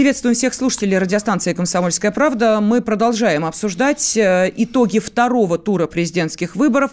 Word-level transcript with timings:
Приветствуем 0.00 0.34
всех 0.34 0.54
слушателей 0.54 0.96
радиостанции 0.96 1.52
«Комсомольская 1.52 2.10
правда». 2.10 2.62
Мы 2.62 2.80
продолжаем 2.80 3.44
обсуждать 3.44 4.16
э, 4.16 4.50
итоги 4.56 4.98
второго 4.98 5.58
тура 5.58 5.86
президентских 5.86 6.56
выборов. 6.56 6.92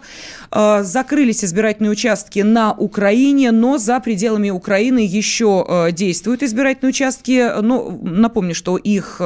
Э, 0.51 0.83
закрылись 0.83 1.41
избирательные 1.45 1.91
участки 1.91 2.39
на 2.39 2.73
Украине, 2.73 3.51
но 3.51 3.77
за 3.77 4.01
пределами 4.01 4.49
Украины 4.49 4.99
еще 4.99 5.65
э, 5.65 5.91
действуют 5.93 6.43
избирательные 6.43 6.89
участки. 6.89 7.61
Но 7.61 7.97
напомню, 8.01 8.54
что 8.54 8.75
их 8.75 9.21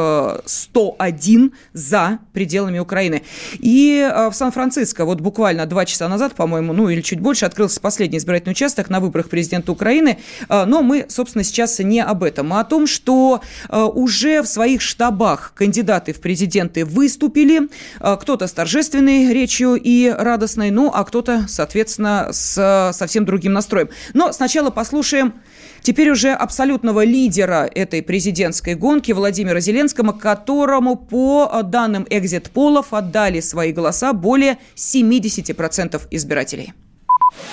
101 0.45 1.51
за 1.73 2.19
пределами 2.33 2.77
Украины. 2.77 3.23
И 3.53 4.07
в 4.29 4.33
Сан-Франциско 4.35 5.05
вот 5.05 5.21
буквально 5.21 5.65
два 5.65 5.85
часа 5.85 6.07
назад, 6.07 6.35
по-моему, 6.35 6.73
ну 6.73 6.87
или 6.87 7.01
чуть 7.01 7.19
больше, 7.19 7.47
открылся 7.47 7.81
последний 7.81 8.19
избирательный 8.19 8.51
участок 8.51 8.91
на 8.91 8.99
выборах 8.99 9.27
президента 9.29 9.71
Украины. 9.71 10.19
Но 10.49 10.83
мы, 10.83 11.07
собственно, 11.09 11.43
сейчас 11.43 11.79
не 11.79 11.99
об 11.99 12.21
этом, 12.21 12.53
а 12.53 12.59
о 12.59 12.63
том, 12.63 12.85
что 12.85 13.41
уже 13.77 14.41
в 14.41 14.47
своих 14.47 14.81
штабах 14.81 15.53
кандидаты 15.55 16.13
в 16.13 16.21
президенты 16.21 16.85
выступили. 16.85 17.69
Э, 17.99 18.17
кто-то 18.19 18.47
с 18.47 18.51
торжественной 18.51 19.33
речью 19.33 19.75
и 19.75 20.09
радостной, 20.09 20.71
ну, 20.71 20.91
а 20.93 21.03
кто-то, 21.03 21.45
соответственно, 21.47 22.29
с 22.31 22.91
совсем 22.93 23.25
другим 23.25 23.53
настроем. 23.53 23.89
Но 24.13 24.31
сначала 24.33 24.69
послушаем 24.69 25.33
теперь 25.81 26.09
уже 26.09 26.31
абсолютного 26.31 27.03
лидера 27.03 27.69
этой 27.73 28.01
президентской 28.01 28.75
гонки 28.75 29.11
Владимира 29.11 29.59
Зеленского, 29.59 30.11
которому 30.11 30.95
по 30.95 31.61
данным 31.63 32.05
экзит-полов 32.09 32.93
отдали 32.93 33.39
свои 33.39 33.71
голоса 33.71 34.13
более 34.13 34.57
70% 34.75 36.01
избирателей. 36.11 36.73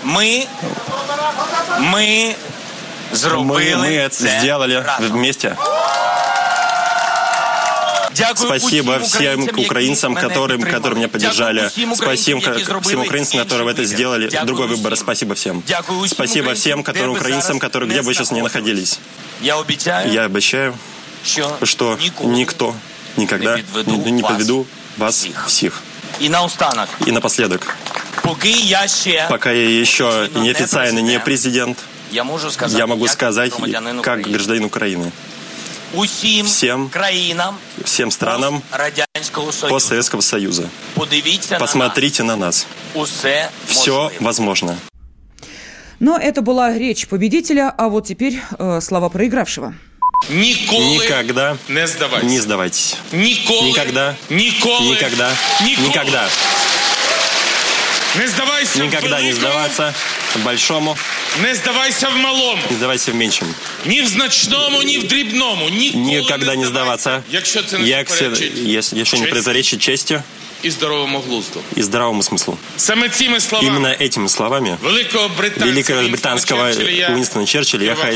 Мы, 0.02 0.46
мы 1.80 2.34
мы, 3.12 3.74
мы 3.76 3.86
это 3.88 4.14
сделали 4.14 4.84
вместе. 5.00 5.56
Спасибо 8.36 8.98
всем 9.00 9.42
украинцам, 9.42 10.14
которым, 10.14 10.62
которые 10.62 10.98
меня 10.98 11.08
поддержали. 11.08 11.68
Спасибо 11.94 12.40
всем 12.82 13.00
украинцам, 13.00 13.40
которые 13.40 13.70
это 13.70 13.84
сделали. 13.84 14.28
Другой 14.44 14.68
выбор. 14.68 14.96
Спасибо 14.96 15.34
всем. 15.34 15.62
Спасибо 16.06 16.54
всем, 16.54 16.82
которым 16.82 17.12
украинцам, 17.12 17.58
которые 17.58 17.90
где 17.90 18.02
бы 18.02 18.14
сейчас 18.14 18.30
не 18.30 18.42
находились. 18.42 18.98
Я 19.40 20.24
обещаю, 20.24 20.76
что 21.62 21.98
никто 22.22 22.74
никогда 23.16 23.58
не, 23.58 24.10
не 24.10 24.22
подведу 24.22 24.66
вас 24.96 25.26
всех. 25.46 25.82
И 26.20 26.28
наостанок. 26.28 26.88
И 27.06 27.12
напоследок. 27.12 27.76
Пока 28.22 29.50
я 29.50 29.80
еще 29.80 30.28
неофициально 30.34 30.98
не 30.98 31.20
президент, 31.20 31.78
я, 32.10 32.24
можу 32.24 32.50
сказать, 32.50 32.78
я 32.78 32.86
могу 32.86 33.06
сказать, 33.06 33.52
как 34.02 34.22
гражданин 34.22 34.64
Украины. 34.64 35.12
Всем 36.44 36.90
краинам, 36.90 37.58
всем 37.82 38.10
странам 38.10 38.62
постсоветского 39.68 40.20
Союза. 40.20 40.68
Посмотрите 41.58 42.22
на 42.22 42.36
нас. 42.36 42.66
Все 43.64 44.12
возможно. 44.20 44.76
Но 45.98 46.16
это 46.16 46.42
была 46.42 46.76
речь 46.76 47.08
победителя, 47.08 47.74
а 47.76 47.88
вот 47.88 48.06
теперь 48.06 48.40
э, 48.58 48.80
слова 48.80 49.08
проигравшего. 49.08 49.74
Никогда 50.28 51.56
не 51.68 51.86
сдавайтесь. 51.86 52.30
Не 52.30 52.38
сдавайтесь. 52.38 52.96
Никогда. 53.10 54.14
Никогда. 54.28 55.32
Никогда. 55.60 56.28
Не 58.14 58.26
сдавайся 58.26 58.82
Никогда 58.82 59.20
не 59.20 59.32
сдаваться 59.32 59.94
большому. 60.44 60.96
Не 61.41 61.55
здавайся 61.55 62.09
в 62.09 62.17
малому. 62.17 62.61
Не 62.69 62.77
здавайся 62.77 63.11
в 63.11 63.15
меншем. 63.15 63.47
Ні 63.85 64.01
в 64.01 64.07
значному, 64.07 64.83
ні 64.83 64.97
в 64.97 65.07
дрібному. 65.07 65.69
Ніколи 65.69 66.21
Никогда 66.21 66.55
не 66.55 66.65
сдаваться. 66.65 67.23
Якщо 67.31 67.63
це 67.63 67.77
не 67.77 67.89
Если, 67.89 68.99
если 68.99 69.19
не 69.19 69.27
противоречит 69.27 69.81
чести 69.81 70.21
и 70.63 70.69
здоровому 70.69 71.19
глузду. 71.19 71.61
И 71.75 71.81
здравому 71.81 72.23
смыслу. 72.23 72.57
Саме 72.77 73.09
цими 73.09 73.39
словами, 73.39 73.67
Именно 73.67 73.87
этими 73.87 74.27
словами 74.27 74.77
великого 74.81 75.29
британского 76.07 76.71
Уинстона 77.13 77.45
Черчилля 77.45 77.97
я, 78.01 78.09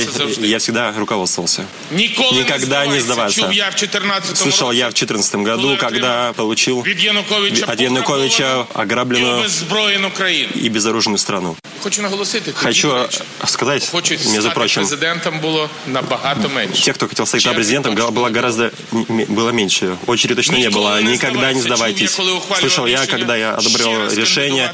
я 0.48 0.58
всегда 0.60 0.94
руководствовался. 0.94 1.66
Никогда 1.92 2.86
не 2.88 3.00
сдаваться. 3.02 3.50
я 3.52 3.70
в 3.70 3.76
14 3.76 4.38
Слышал 4.38 4.72
я 4.72 4.90
в 4.90 4.94
2014 4.94 5.36
году, 5.36 5.78
когда 5.78 6.34
получил 6.34 6.80
от 6.80 7.80
Януковича 7.80 8.66
ограбленную 8.74 9.46
и 10.56 10.70
безоружную 10.70 11.18
страну. 11.18 11.56
Хочу 11.83 12.03
наголосити, 12.03 12.53
Хочу 12.53 13.09
сказать, 13.47 13.91
между 14.27 14.51
прочим, 14.51 14.83
президентом 14.83 15.41
было 15.41 15.69
набагато 15.87 16.49
меньше. 16.49 16.83
Тех, 16.83 16.95
кто 16.95 17.09
хотел 17.09 17.27
стать 17.27 17.45
президентом, 17.55 17.95
было 17.95 18.29
гораздо 18.31 18.73
было 19.29 19.51
меньше. 19.51 19.97
Очереди 20.07 20.35
точно 20.37 20.57
не 20.57 20.71
было. 20.71 21.03
Никогда 21.03 21.53
не 21.53 21.61
сдавайтесь. 21.61 22.11
Слышал 22.59 22.87
я, 22.87 23.07
когда 23.07 23.37
я 23.37 23.55
одобрял 23.55 24.11
решение 24.11 24.73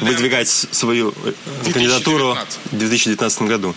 выдвигать 0.00 0.48
свою 0.48 1.14
кандидатуру 1.72 2.38
в 2.72 2.76
2019 2.76 3.42
году. 3.42 3.74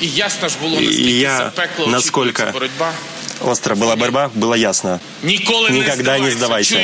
И 0.00 0.06
ясно 0.06 0.48
ж 0.48 0.56
було, 0.60 0.78
И 0.78 1.20
я, 1.20 1.52
насколько 1.86 2.52
остро 3.40 3.74
была 3.74 3.96
борьба, 3.96 4.30
было 4.34 4.54
ясно. 4.54 5.00
Никогда 5.22 6.18
не 6.18 6.30
сдавайся. 6.30 6.76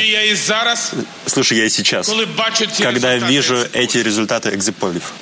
Слушай, 1.26 1.58
я 1.58 1.64
и 1.64 1.68
сейчас, 1.68 2.10
когда 2.78 3.16
вижу 3.16 3.56
эти 3.72 3.98
результаты 3.98 4.54
экзиполев. 4.54 5.12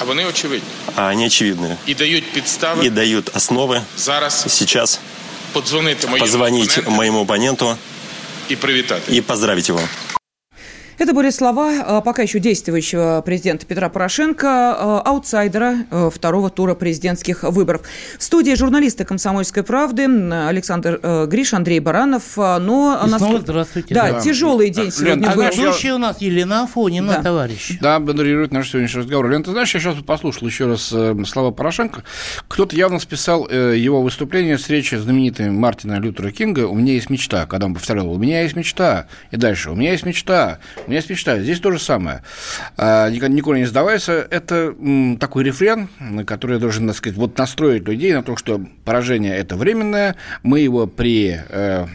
А 0.00 0.04
вони 0.04 0.26
очевидні. 0.28 0.68
А 0.96 1.08
они 1.08 1.26
очевидные. 1.26 1.76
И 1.86 1.94
дают 1.94 2.24
подставы. 2.32 2.86
И 2.86 2.90
дают 2.90 3.30
основы. 3.36 3.82
Зараз. 3.96 4.44
Сейчас. 4.48 5.00
Позвонить 5.52 6.86
моему 6.86 7.22
оппоненту 7.22 7.76
и 8.48 8.56
привитать. 8.56 9.02
И 9.08 9.20
поздравить 9.20 9.68
его. 9.68 9.80
Это 10.98 11.14
были 11.14 11.30
слова 11.30 11.72
э, 11.72 12.02
пока 12.04 12.22
еще 12.22 12.40
действующего 12.40 13.22
президента 13.24 13.64
Петра 13.64 13.88
Порошенко, 13.88 14.46
э, 14.46 15.08
аутсайдера 15.08 15.76
э, 15.88 16.10
второго 16.12 16.50
тура 16.50 16.74
президентских 16.74 17.44
выборов. 17.44 17.82
В 18.18 18.22
студии 18.22 18.54
журналисты 18.56 19.04
«Комсомольской 19.04 19.62
правды» 19.62 20.06
Александр 20.08 21.26
Гриш, 21.28 21.54
Андрей 21.54 21.78
Баранов. 21.78 22.36
Но 22.36 23.00
И 23.06 23.10
нас... 23.10 23.20
снова 23.20 23.38
здравствуйте. 23.38 23.94
Да, 23.94 24.10
да. 24.10 24.20
тяжелый 24.20 24.70
день 24.70 24.90
сегодня 24.90 25.28
Лен, 25.28 25.36
был. 25.36 25.42
А 25.42 25.50
ведущий 25.50 25.92
у 25.92 25.98
нас 25.98 26.20
Елена 26.20 26.64
Афонина, 26.64 27.14
да. 27.14 27.22
товарищ. 27.22 27.78
Да, 27.80 28.00
модерирует 28.00 28.52
наш 28.52 28.70
сегодняшний 28.70 29.02
разговор. 29.02 29.30
Лен, 29.30 29.44
ты 29.44 29.52
знаешь, 29.52 29.72
я 29.74 29.80
сейчас 29.80 29.94
послушал 30.04 30.48
еще 30.48 30.66
раз 30.66 30.92
слова 31.28 31.52
Порошенко. 31.52 32.02
Кто-то 32.48 32.74
явно 32.74 32.98
списал 32.98 33.48
его 33.48 34.02
выступление 34.02 34.58
с 34.58 34.68
речи 34.68 34.96
знаменитой 34.96 35.50
Мартина 35.50 36.00
Лютера 36.00 36.32
Кинга 36.32 36.66
«У 36.66 36.74
меня 36.74 36.94
есть 36.94 37.08
мечта», 37.08 37.46
когда 37.46 37.66
он 37.66 37.74
повторял 37.74 38.10
«У 38.10 38.18
меня 38.18 38.42
есть 38.42 38.56
мечта». 38.56 39.06
И 39.30 39.36
дальше 39.36 39.70
«У 39.70 39.76
меня 39.76 39.92
есть 39.92 40.04
мечта». 40.04 40.58
У 40.88 40.90
меня 40.90 41.00
есть 41.00 41.10
мечта. 41.10 41.38
Здесь 41.38 41.60
то 41.60 41.70
же 41.70 41.78
самое. 41.78 42.22
А, 42.78 43.10
никуда 43.10 43.58
не 43.58 43.66
сдавайся. 43.66 44.26
Это 44.30 44.74
такой 45.20 45.44
рефрен, 45.44 45.90
который 46.26 46.58
должен, 46.58 46.86
так 46.86 46.96
сказать, 46.96 47.18
вот 47.18 47.36
настроить 47.36 47.86
людей 47.86 48.14
на 48.14 48.22
то, 48.22 48.38
что 48.38 48.58
поражение– 48.86 49.36
это 49.36 49.56
временное, 49.56 50.16
мы 50.42 50.60
его 50.60 50.86
при 50.86 51.42
э, 51.46 51.86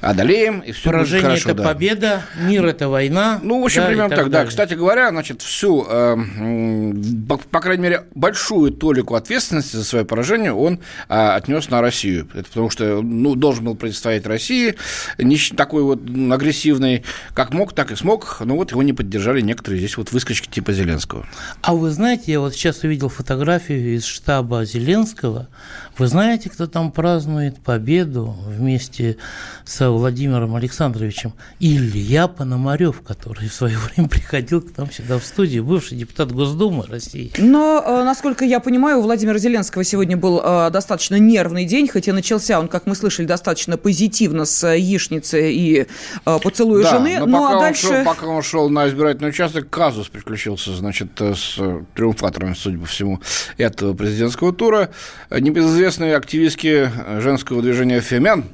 одолеем, 0.00 0.60
и 0.60 0.72
все 0.72 0.90
Поражение 0.90 1.30
будет 1.30 1.42
хорошо. 1.42 1.50
это 1.50 1.62
да. 1.62 1.64
победа, 1.64 2.22
мир– 2.36 2.66
это 2.66 2.88
война. 2.88 3.40
Ну, 3.42 3.62
в 3.62 3.64
общем, 3.64 3.82
да, 3.82 3.88
примерно 3.88 4.10
так, 4.10 4.18
так 4.18 4.30
да. 4.30 4.44
Кстати 4.46 4.74
говоря, 4.74 5.10
значит, 5.10 5.42
всю, 5.42 5.86
э, 5.88 6.16
по, 7.28 7.36
по 7.38 7.60
крайней 7.60 7.82
мере, 7.82 8.04
большую 8.14 8.72
толику 8.72 9.14
ответственности 9.14 9.76
за 9.76 9.84
свое 9.84 10.04
поражение 10.04 10.52
он 10.52 10.80
э, 11.08 11.14
отнес 11.14 11.70
на 11.70 11.80
Россию. 11.80 12.28
Это 12.34 12.44
потому 12.44 12.70
что, 12.70 13.02
ну, 13.02 13.34
должен 13.34 13.64
был 13.64 13.74
противостоять 13.74 14.26
России, 14.26 14.76
не 15.18 15.36
такой 15.54 15.82
вот 15.82 16.00
агрессивный, 16.32 17.04
как 17.34 17.52
мог, 17.52 17.72
так 17.72 17.90
и 17.90 17.96
смог, 17.96 18.40
но 18.40 18.56
вот 18.56 18.70
его 18.70 18.82
не 18.82 18.92
поддержали 18.92 19.40
некоторые 19.40 19.78
здесь 19.78 19.96
вот 19.96 20.12
выскочки 20.12 20.48
типа 20.48 20.72
Зеленского. 20.72 21.26
А 21.62 21.74
вы 21.74 21.90
знаете, 21.90 22.32
я 22.32 22.40
вот 22.40 22.54
сейчас 22.54 22.82
увидел 22.82 23.08
фотографию 23.08 23.96
из 23.96 24.04
штаба 24.04 24.64
Зеленского, 24.64 25.48
вы 25.98 26.08
знаете, 26.08 26.50
кто 26.50 26.66
там 26.66 26.92
празднует 26.92 27.58
победу 27.58 28.36
вместе 28.46 29.16
с 29.64 29.88
Владимиром 29.88 30.54
Александровичем? 30.54 31.32
Илья 31.58 32.28
Пономарев, 32.28 33.00
который 33.00 33.48
в 33.48 33.54
свое 33.54 33.78
время 33.94 34.08
приходил 34.08 34.60
к 34.60 34.76
нам 34.76 34.90
сюда 34.90 35.18
в 35.18 35.24
студию, 35.24 35.64
бывший 35.64 35.96
депутат 35.96 36.32
Госдумы 36.32 36.84
России. 36.86 37.32
Но, 37.38 37.82
э, 37.84 38.04
насколько 38.04 38.44
я 38.44 38.60
понимаю, 38.60 38.98
у 38.98 39.02
Владимира 39.02 39.38
Зеленского 39.38 39.84
сегодня 39.84 40.18
был 40.18 40.40
э, 40.44 40.70
достаточно 40.70 41.16
нервный 41.16 41.64
день, 41.64 41.88
хотя 41.88 42.12
начался 42.12 42.60
он, 42.60 42.68
как 42.68 42.86
мы 42.86 42.94
слышали, 42.94 43.26
достаточно 43.26 43.78
позитивно 43.78 44.44
с 44.44 44.66
яичницы 44.66 45.50
и 45.50 45.86
э, 46.26 46.38
поцелуя 46.42 46.82
да, 46.82 46.90
жены. 46.90 47.20
Но, 47.20 47.26
ну, 47.26 47.38
пока, 47.38 47.56
а 47.56 47.60
дальше... 47.60 47.86
он 47.86 47.94
шел, 47.94 48.04
пока 48.04 48.26
он 48.26 48.42
шел 48.42 48.68
на 48.68 48.88
избирательный 48.88 49.30
участок, 49.30 49.70
казус 49.70 50.08
приключился, 50.08 50.74
значит, 50.74 51.08
с 51.18 51.58
триумфаторами, 51.94 52.52
судя 52.52 52.78
по 52.78 52.86
всему, 52.86 53.20
этого 53.56 53.94
президентского 53.94 54.52
тура. 54.52 54.90
Не 55.30 55.50
без 55.50 55.64
известные 55.86 56.16
активистки 56.16 56.90
женского 57.20 57.62
движения 57.62 58.00
«Фемен» 58.00 58.46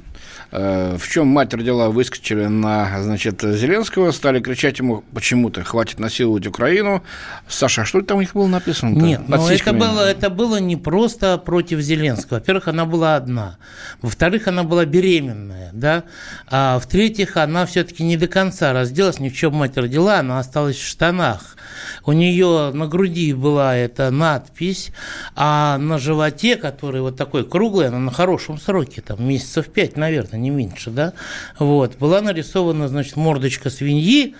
э, 0.51 0.97
в 0.99 1.09
чем 1.09 1.25
мать 1.25 1.51
родила, 1.51 1.89
выскочили 1.89 2.45
на, 2.45 3.01
значит, 3.01 3.41
Зеленского, 3.41 4.11
стали 4.11 4.39
кричать 4.39 4.77
ему 4.77 5.03
почему-то, 5.15 5.63
хватит 5.63 5.99
насиловать 5.99 6.45
Украину. 6.45 7.01
Саша, 7.47 7.81
а 7.81 7.85
что 7.85 8.03
там 8.03 8.17
у 8.17 8.21
них 8.21 8.33
было 8.33 8.45
написано? 8.45 8.89
Нет, 8.89 9.21
но 9.27 9.49
это 9.49 9.73
было, 9.73 10.07
это 10.07 10.29
было 10.29 10.59
не 10.59 10.75
просто 10.75 11.39
против 11.39 11.79
Зеленского. 11.79 12.37
Во-первых, 12.37 12.67
она 12.67 12.85
была 12.85 13.15
одна. 13.15 13.57
Во-вторых, 14.03 14.47
она 14.47 14.61
была 14.61 14.85
беременная, 14.85 15.71
да. 15.73 16.03
А 16.47 16.77
в-третьих, 16.77 17.35
она 17.35 17.65
все-таки 17.65 18.03
не 18.03 18.15
до 18.15 18.27
конца 18.27 18.73
разделась, 18.73 19.19
ни 19.19 19.29
в 19.29 19.35
чем 19.35 19.55
мать 19.55 19.75
родила, 19.75 20.19
она 20.19 20.37
осталась 20.37 20.77
в 20.77 20.87
штанах. 20.87 21.57
У 22.05 22.11
нее 22.11 22.71
на 22.73 22.87
груди 22.87 23.33
была 23.33 23.75
эта 23.75 24.11
надпись, 24.11 24.91
а 25.35 25.77
на 25.77 25.97
животе, 25.97 26.55
который 26.55 27.01
вот 27.01 27.17
такой 27.17 27.45
круглый, 27.45 27.87
она 27.87 27.99
на 27.99 28.11
хорошем 28.11 28.57
сроке, 28.57 29.01
там 29.01 29.25
месяцев 29.27 29.67
пять, 29.67 29.97
наверное, 29.97 30.39
не 30.39 30.49
меньше, 30.49 30.89
да, 30.89 31.13
вот, 31.59 31.97
была 31.97 32.21
нарисована, 32.21 32.87
значит, 32.87 33.15
мордочка 33.15 33.69
свиньи, 33.69 34.35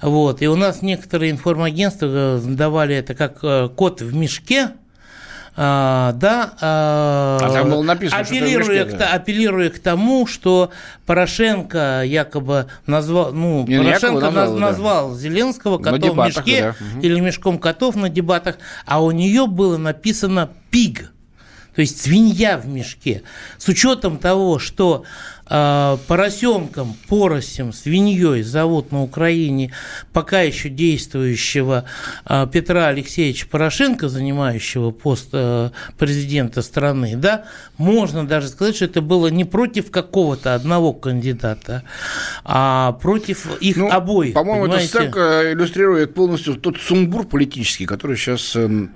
вот, 0.00 0.42
и 0.42 0.48
у 0.48 0.56
нас 0.56 0.82
некоторые 0.82 1.30
информагентства 1.30 2.40
давали 2.44 2.96
это 2.96 3.14
как 3.14 3.38
э, 3.42 3.68
кот 3.74 4.00
в 4.00 4.14
мешке, 4.14 4.70
а, 5.54 6.12
да, 6.12 6.54
а, 6.62 7.38
а 7.42 7.52
там 7.52 7.68
было 7.68 7.82
написано, 7.82 8.22
апеллируя, 8.22 8.88
что 8.88 8.96
к, 8.96 9.02
апеллируя 9.02 9.68
к 9.68 9.78
тому, 9.78 10.26
что 10.26 10.70
Порошенко 11.04 12.04
якобы 12.06 12.68
назвал, 12.86 13.32
ну, 13.34 13.66
Не, 13.66 13.78
Порошенко 13.78 14.30
назвал, 14.30 14.56
назвал 14.56 15.10
да. 15.10 15.16
Зеленского 15.18 15.76
котом 15.76 16.00
дебатах, 16.00 16.44
в 16.44 16.46
мешке 16.46 16.74
да. 16.80 17.00
или 17.00 17.20
мешком 17.20 17.58
котов 17.58 17.96
на 17.96 18.08
дебатах, 18.08 18.56
а 18.86 19.02
у 19.02 19.10
нее 19.10 19.46
было 19.46 19.76
написано 19.76 20.48
пиг, 20.70 21.12
то 21.74 21.82
есть 21.82 22.00
свинья 22.00 22.56
в 22.56 22.66
мешке. 22.66 23.22
С 23.58 23.68
учетом 23.68 24.16
того, 24.16 24.58
что 24.58 25.04
поросенком, 26.06 26.96
поросем, 27.08 27.72
свиньей 27.72 28.42
зовут 28.42 28.92
на 28.92 29.02
Украине 29.02 29.72
пока 30.12 30.40
еще 30.40 30.68
действующего 30.68 31.84
а, 32.24 32.46
Петра 32.46 32.86
Алексеевича 32.86 33.46
Порошенко, 33.50 34.08
занимающего 34.08 34.90
пост 34.90 35.28
а, 35.32 35.72
президента 35.98 36.62
страны, 36.62 37.16
да, 37.16 37.44
можно 37.76 38.26
даже 38.26 38.48
сказать, 38.48 38.76
что 38.76 38.84
это 38.84 39.02
было 39.02 39.28
не 39.28 39.44
против 39.44 39.90
какого-то 39.90 40.54
одного 40.54 40.92
кандидата, 40.92 41.82
а 42.44 42.92
против 42.92 43.60
их 43.60 43.76
ну, 43.76 43.90
обоих. 43.90 44.34
По-моему, 44.34 44.66
эта 44.66 44.80
сценка 44.80 45.52
иллюстрирует 45.52 46.14
полностью 46.14 46.54
тот 46.54 46.78
сумбур 46.78 47.26
политический, 47.26 47.86
который 47.86 48.16
сейчас 48.16 48.54
э, 48.54 48.86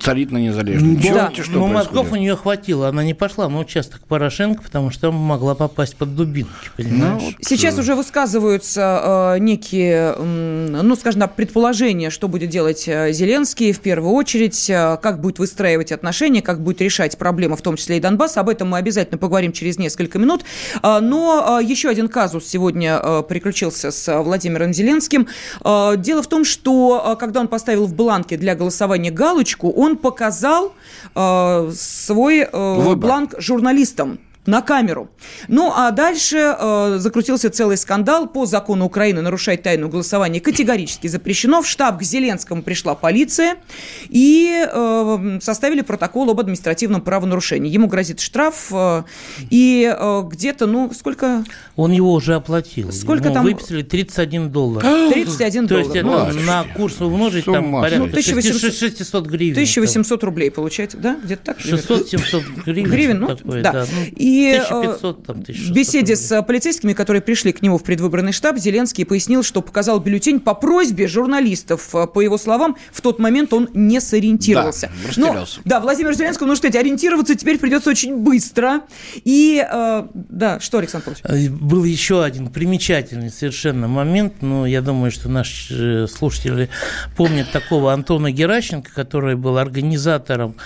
царит 0.00 0.30
на 0.30 0.38
незалежном. 0.38 1.00
Да, 1.00 1.32
что 1.32 1.52
но 1.52 1.66
мозгов 1.66 2.12
у 2.12 2.16
нее 2.16 2.36
хватило, 2.36 2.88
она 2.88 3.04
не 3.04 3.14
пошла 3.14 3.48
на 3.48 3.58
участок 3.58 4.02
Порошенко, 4.06 4.62
потому 4.62 4.90
что 4.90 5.12
могла 5.12 5.54
попасть 5.68 5.96
под 5.96 6.14
дубинки, 6.14 6.50
понимаешь? 6.76 7.22
Ну, 7.22 7.32
Сейчас 7.40 7.78
уже 7.78 7.94
высказываются 7.94 9.34
э, 9.34 9.38
некие, 9.38 10.14
э, 10.14 10.80
ну, 10.82 10.94
скажем 10.96 11.22
так, 11.22 11.34
предположения, 11.36 12.10
что 12.10 12.28
будет 12.28 12.50
делать 12.50 12.86
э, 12.86 13.12
Зеленский 13.12 13.72
в 13.72 13.80
первую 13.80 14.12
очередь, 14.12 14.68
э, 14.68 14.98
как 15.02 15.22
будет 15.22 15.38
выстраивать 15.38 15.90
отношения, 15.90 16.42
как 16.42 16.60
будет 16.60 16.82
решать 16.82 17.16
проблемы, 17.16 17.56
в 17.56 17.62
том 17.62 17.76
числе 17.76 17.96
и 17.96 18.00
Донбасса. 18.00 18.40
Об 18.40 18.50
этом 18.50 18.68
мы 18.68 18.76
обязательно 18.76 19.16
поговорим 19.16 19.52
через 19.52 19.78
несколько 19.78 20.18
минут. 20.18 20.44
Э, 20.82 21.00
но 21.00 21.60
э, 21.60 21.64
еще 21.64 21.88
один 21.88 22.08
казус 22.08 22.46
сегодня 22.46 23.00
э, 23.02 23.22
приключился 23.26 23.90
с 23.90 24.22
Владимиром 24.22 24.74
Зеленским. 24.74 25.28
Э, 25.64 25.94
дело 25.96 26.22
в 26.22 26.26
том, 26.26 26.44
что 26.44 27.14
э, 27.14 27.16
когда 27.18 27.40
он 27.40 27.48
поставил 27.48 27.86
в 27.86 27.94
бланке 27.94 28.36
для 28.36 28.54
голосования 28.54 29.10
галочку, 29.10 29.70
он 29.70 29.96
показал 29.96 30.74
э, 31.14 31.70
свой 31.74 32.40
э, 32.40 32.94
бланк 32.96 33.34
журналистам 33.38 34.18
на 34.46 34.60
камеру. 34.60 35.08
Ну, 35.48 35.72
а 35.74 35.90
дальше 35.90 36.56
э, 36.58 36.96
закрутился 36.98 37.50
целый 37.50 37.76
скандал. 37.76 38.26
По 38.26 38.46
закону 38.46 38.84
Украины 38.84 39.22
нарушать 39.22 39.62
тайну 39.62 39.88
голосования 39.88 40.40
категорически 40.40 41.06
запрещено. 41.06 41.62
В 41.62 41.66
штаб 41.66 41.98
к 41.98 42.02
Зеленскому 42.02 42.62
пришла 42.62 42.94
полиция 42.94 43.56
и 44.08 44.66
э, 44.70 45.38
составили 45.40 45.80
протокол 45.80 46.30
об 46.30 46.40
административном 46.40 47.00
правонарушении. 47.00 47.70
Ему 47.70 47.86
грозит 47.86 48.20
штраф 48.20 48.68
э, 48.70 49.04
и 49.50 49.94
э, 49.98 50.22
где-то, 50.26 50.66
ну, 50.66 50.92
сколько... 50.94 51.44
Он 51.76 51.92
его 51.92 52.12
уже 52.12 52.34
оплатил. 52.34 52.92
Сколько 52.92 53.26
Ему 53.26 53.34
там... 53.34 53.44
выписали 53.44 53.82
31 53.82 54.50
доллар. 54.50 54.82
31 55.12 55.66
доллар. 55.66 55.84
То 55.86 55.92
есть 55.92 56.04
ну, 56.04 56.40
на 56.42 56.64
курс 56.76 57.00
умножить 57.00 57.46
там 57.46 57.72
порядка 57.72 57.98
ну, 57.98 58.04
1800, 58.06 58.74
600 58.74 59.26
гривен. 59.26 59.52
1800 59.52 60.24
рублей 60.24 60.50
получается, 60.50 60.98
да? 60.98 61.16
Где-то 61.22 61.44
так? 61.44 61.60
600-700 61.60 62.64
гривен. 62.64 62.90
Гривен, 62.90 63.20
ну, 63.20 63.36
такое, 63.36 63.62
да. 63.62 63.72
да. 63.72 63.86
Ну, 63.90 64.04
и 64.16 64.33
и 64.34 64.56
1500, 64.56 65.20
э, 65.20 65.22
там, 65.26 65.36
1600 65.42 65.70
в 65.70 65.72
беседе 65.74 66.16
с 66.16 66.42
полицейскими, 66.42 66.92
которые 66.92 67.22
пришли 67.22 67.52
к 67.52 67.62
нему 67.62 67.78
в 67.78 67.84
предвыборный 67.84 68.32
штаб, 68.32 68.58
Зеленский 68.58 69.06
пояснил, 69.06 69.42
что 69.42 69.62
показал 69.62 70.00
бюллетень 70.00 70.40
по 70.40 70.54
просьбе 70.54 71.06
журналистов. 71.06 71.94
Э, 71.94 72.06
по 72.06 72.20
его 72.20 72.36
словам, 72.36 72.76
в 72.92 73.00
тот 73.00 73.18
момент 73.18 73.52
он 73.52 73.68
не 73.74 74.00
сориентировался. 74.00 74.90
Да, 75.16 75.32
Но, 75.34 75.46
да, 75.64 75.80
Владимир 75.80 76.14
Зеленский, 76.14 76.46
ну 76.46 76.56
что, 76.56 76.66
ориентироваться 76.68 77.34
теперь 77.36 77.58
придется 77.58 77.90
очень 77.90 78.16
быстро. 78.16 78.82
И, 79.24 79.64
э, 79.64 80.06
да, 80.12 80.58
что, 80.60 80.78
Александр 80.78 81.16
Павлович? 81.22 81.50
Э, 81.50 81.54
был 81.54 81.84
еще 81.84 82.24
один 82.24 82.48
примечательный 82.48 83.30
совершенно 83.30 83.86
момент, 83.86 84.42
но 84.42 84.66
я 84.66 84.80
думаю, 84.82 85.12
что 85.12 85.28
наши 85.28 86.08
слушатели 86.08 86.68
помнят 87.16 87.52
такого 87.52 87.92
Антона 87.92 88.32
Геращенко, 88.32 88.90
который 88.92 89.36
был 89.36 89.58
организатором, 89.58 90.56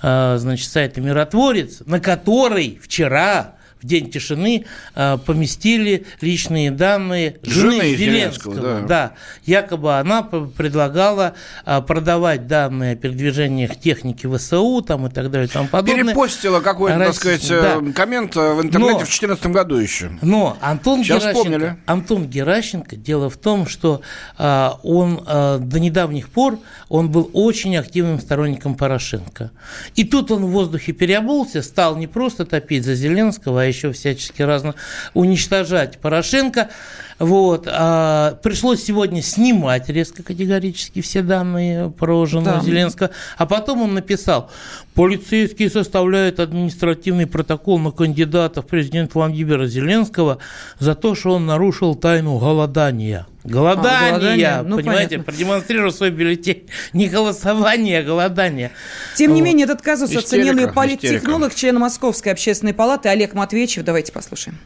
значит, 0.00 0.70
сайта 0.70 1.00
«Миротворец», 1.00 1.82
на 1.84 2.00
который 2.00 2.78
вчера 2.82 3.17
вчера 3.18 3.57
в 3.80 3.86
день 3.86 4.10
тишины 4.10 4.66
э, 4.94 5.18
поместили 5.24 6.06
личные 6.20 6.70
данные 6.70 7.36
жены, 7.42 7.72
жены 7.72 7.96
Зеленского. 7.96 8.54
Зеленского 8.54 8.80
да. 8.80 8.86
да, 8.86 9.12
якобы 9.44 9.98
она 9.98 10.22
предлагала 10.22 11.34
э, 11.64 11.80
продавать 11.82 12.46
данные 12.46 12.92
о 12.92 12.96
передвижениях 12.96 13.76
техники 13.76 14.26
ВСУ 14.26 14.82
там 14.82 15.06
и 15.06 15.10
так 15.10 15.30
далее 15.30 15.48
и 15.48 15.50
тому 15.50 15.68
подобное. 15.68 16.04
Перепостила 16.04 16.60
какой-то, 16.60 16.98
так 16.98 17.14
сказать, 17.14 17.48
да. 17.48 17.78
Э, 17.80 17.92
коммент 17.92 18.34
в 18.34 18.60
интернете 18.62 18.78
но, 18.78 18.98
в 18.98 18.98
2014 18.98 19.46
году 19.46 19.76
еще. 19.76 20.10
Но 20.22 20.56
Антон 20.60 21.02
Сейчас 21.02 21.22
Геращенко, 21.22 21.38
вспомнили. 21.38 21.76
Антон 21.86 22.26
Геращенко, 22.26 22.96
дело 22.96 23.30
в 23.30 23.36
том, 23.36 23.66
что 23.66 24.02
он 24.38 25.24
до 25.24 25.78
недавних 25.80 26.28
пор 26.28 26.58
он 26.88 27.10
был 27.10 27.30
очень 27.32 27.76
активным 27.76 28.20
сторонником 28.20 28.74
Порошенко. 28.74 29.50
И 29.94 30.04
тут 30.04 30.30
он 30.30 30.46
в 30.46 30.50
воздухе 30.50 30.92
переобулся, 30.92 31.62
стал 31.62 31.96
не 31.96 32.06
просто 32.06 32.46
топить 32.46 32.84
за 32.84 32.94
Зеленского, 32.94 33.62
а 33.62 33.64
еще 33.68 33.92
всячески 33.92 34.42
разно 34.42 34.74
уничтожать 35.14 35.98
Порошенко. 35.98 36.70
Вот. 37.18 37.68
А, 37.70 38.38
пришлось 38.42 38.82
сегодня 38.82 39.22
снимать 39.22 39.88
резко 39.88 40.22
категорически 40.22 41.00
все 41.00 41.22
данные 41.22 41.90
про 41.90 42.26
жену 42.26 42.44
да. 42.44 42.60
Зеленского. 42.60 43.10
А 43.36 43.46
потом 43.46 43.82
он 43.82 43.94
написал, 43.94 44.50
полицейские 44.94 45.70
составляют 45.70 46.40
административный 46.40 47.26
протокол 47.26 47.78
на 47.78 47.90
кандидата 47.90 48.62
в 48.62 48.66
президент 48.66 49.14
Владимира 49.14 49.66
Зеленского 49.66 50.38
за 50.78 50.94
то, 50.94 51.14
что 51.14 51.34
он 51.34 51.46
нарушил 51.46 51.94
тайну 51.94 52.38
голодания. 52.38 53.26
Голодание, 53.44 54.08
а, 54.08 54.18
голодание. 54.18 54.62
Ну, 54.62 54.76
понимаете, 54.76 55.16
понятно. 55.16 55.32
продемонстрировал 55.32 55.92
свой 55.92 56.10
бюллетень. 56.10 56.64
Не 56.92 57.08
голосование, 57.08 58.00
а 58.00 58.02
голодание. 58.02 58.72
Тем 59.16 59.32
не 59.32 59.40
вот. 59.40 59.46
менее, 59.46 59.64
этот 59.64 59.80
казус 59.80 60.10
истерика, 60.10 60.50
оценил 60.50 60.68
и 60.68 60.72
политтехнолог, 60.72 61.54
член 61.54 61.78
Московской 61.78 62.32
общественной 62.32 62.74
палаты 62.74 63.08
Олег 63.08 63.34
Матвеевич. 63.34 63.78
Давайте 63.84 64.12
послушаем 64.12 64.58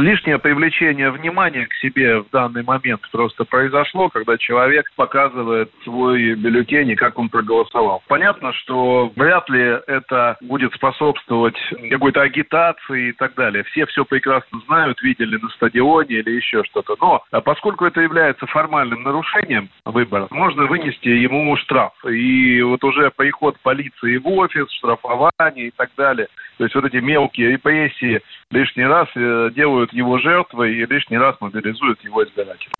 лишнее 0.00 0.38
привлечение 0.38 1.10
внимания 1.10 1.66
к 1.66 1.74
себе 1.74 2.20
в 2.20 2.30
данный 2.30 2.62
момент 2.62 3.00
просто 3.10 3.44
произошло, 3.44 4.08
когда 4.08 4.36
человек 4.38 4.90
показывает 4.96 5.70
свой 5.82 6.34
бюллетень 6.34 6.90
и 6.90 6.96
как 6.96 7.18
он 7.18 7.28
проголосовал. 7.28 8.02
Понятно, 8.08 8.52
что 8.52 9.12
вряд 9.16 9.48
ли 9.48 9.78
это 9.86 10.36
будет 10.40 10.72
способствовать 10.74 11.56
какой-то 11.90 12.22
агитации 12.22 13.08
и 13.08 13.12
так 13.12 13.34
далее. 13.34 13.64
Все 13.64 13.86
все 13.86 14.04
прекрасно 14.04 14.60
знают, 14.66 15.00
видели 15.02 15.36
на 15.36 15.48
стадионе 15.50 16.16
или 16.16 16.30
еще 16.30 16.62
что-то. 16.64 16.96
Но 17.00 17.22
а 17.30 17.40
поскольку 17.40 17.84
это 17.84 18.00
является 18.00 18.46
формальным 18.46 19.02
нарушением 19.02 19.68
выбора, 19.84 20.28
можно 20.30 20.66
вынести 20.66 21.08
ему 21.08 21.56
штраф. 21.56 21.92
И 22.04 22.62
вот 22.62 22.82
уже 22.84 23.10
приход 23.10 23.58
полиции 23.62 24.16
в 24.16 24.28
офис, 24.28 24.70
штрафование 24.72 25.68
и 25.68 25.70
так 25.70 25.90
далее. 25.96 26.28
То 26.58 26.64
есть 26.64 26.74
вот 26.74 26.84
эти 26.84 26.96
мелкие 26.96 27.52
репрессии 27.52 28.22
лишний 28.50 28.84
раз 28.84 29.08
э, 29.16 29.50
делают 29.54 29.92
его 29.92 30.18
жертвой 30.18 30.74
и 30.74 30.86
лишний 30.86 31.18
раз 31.18 31.36
мобилизуют 31.40 32.02
его 32.04 32.22
избирателей. 32.24 32.72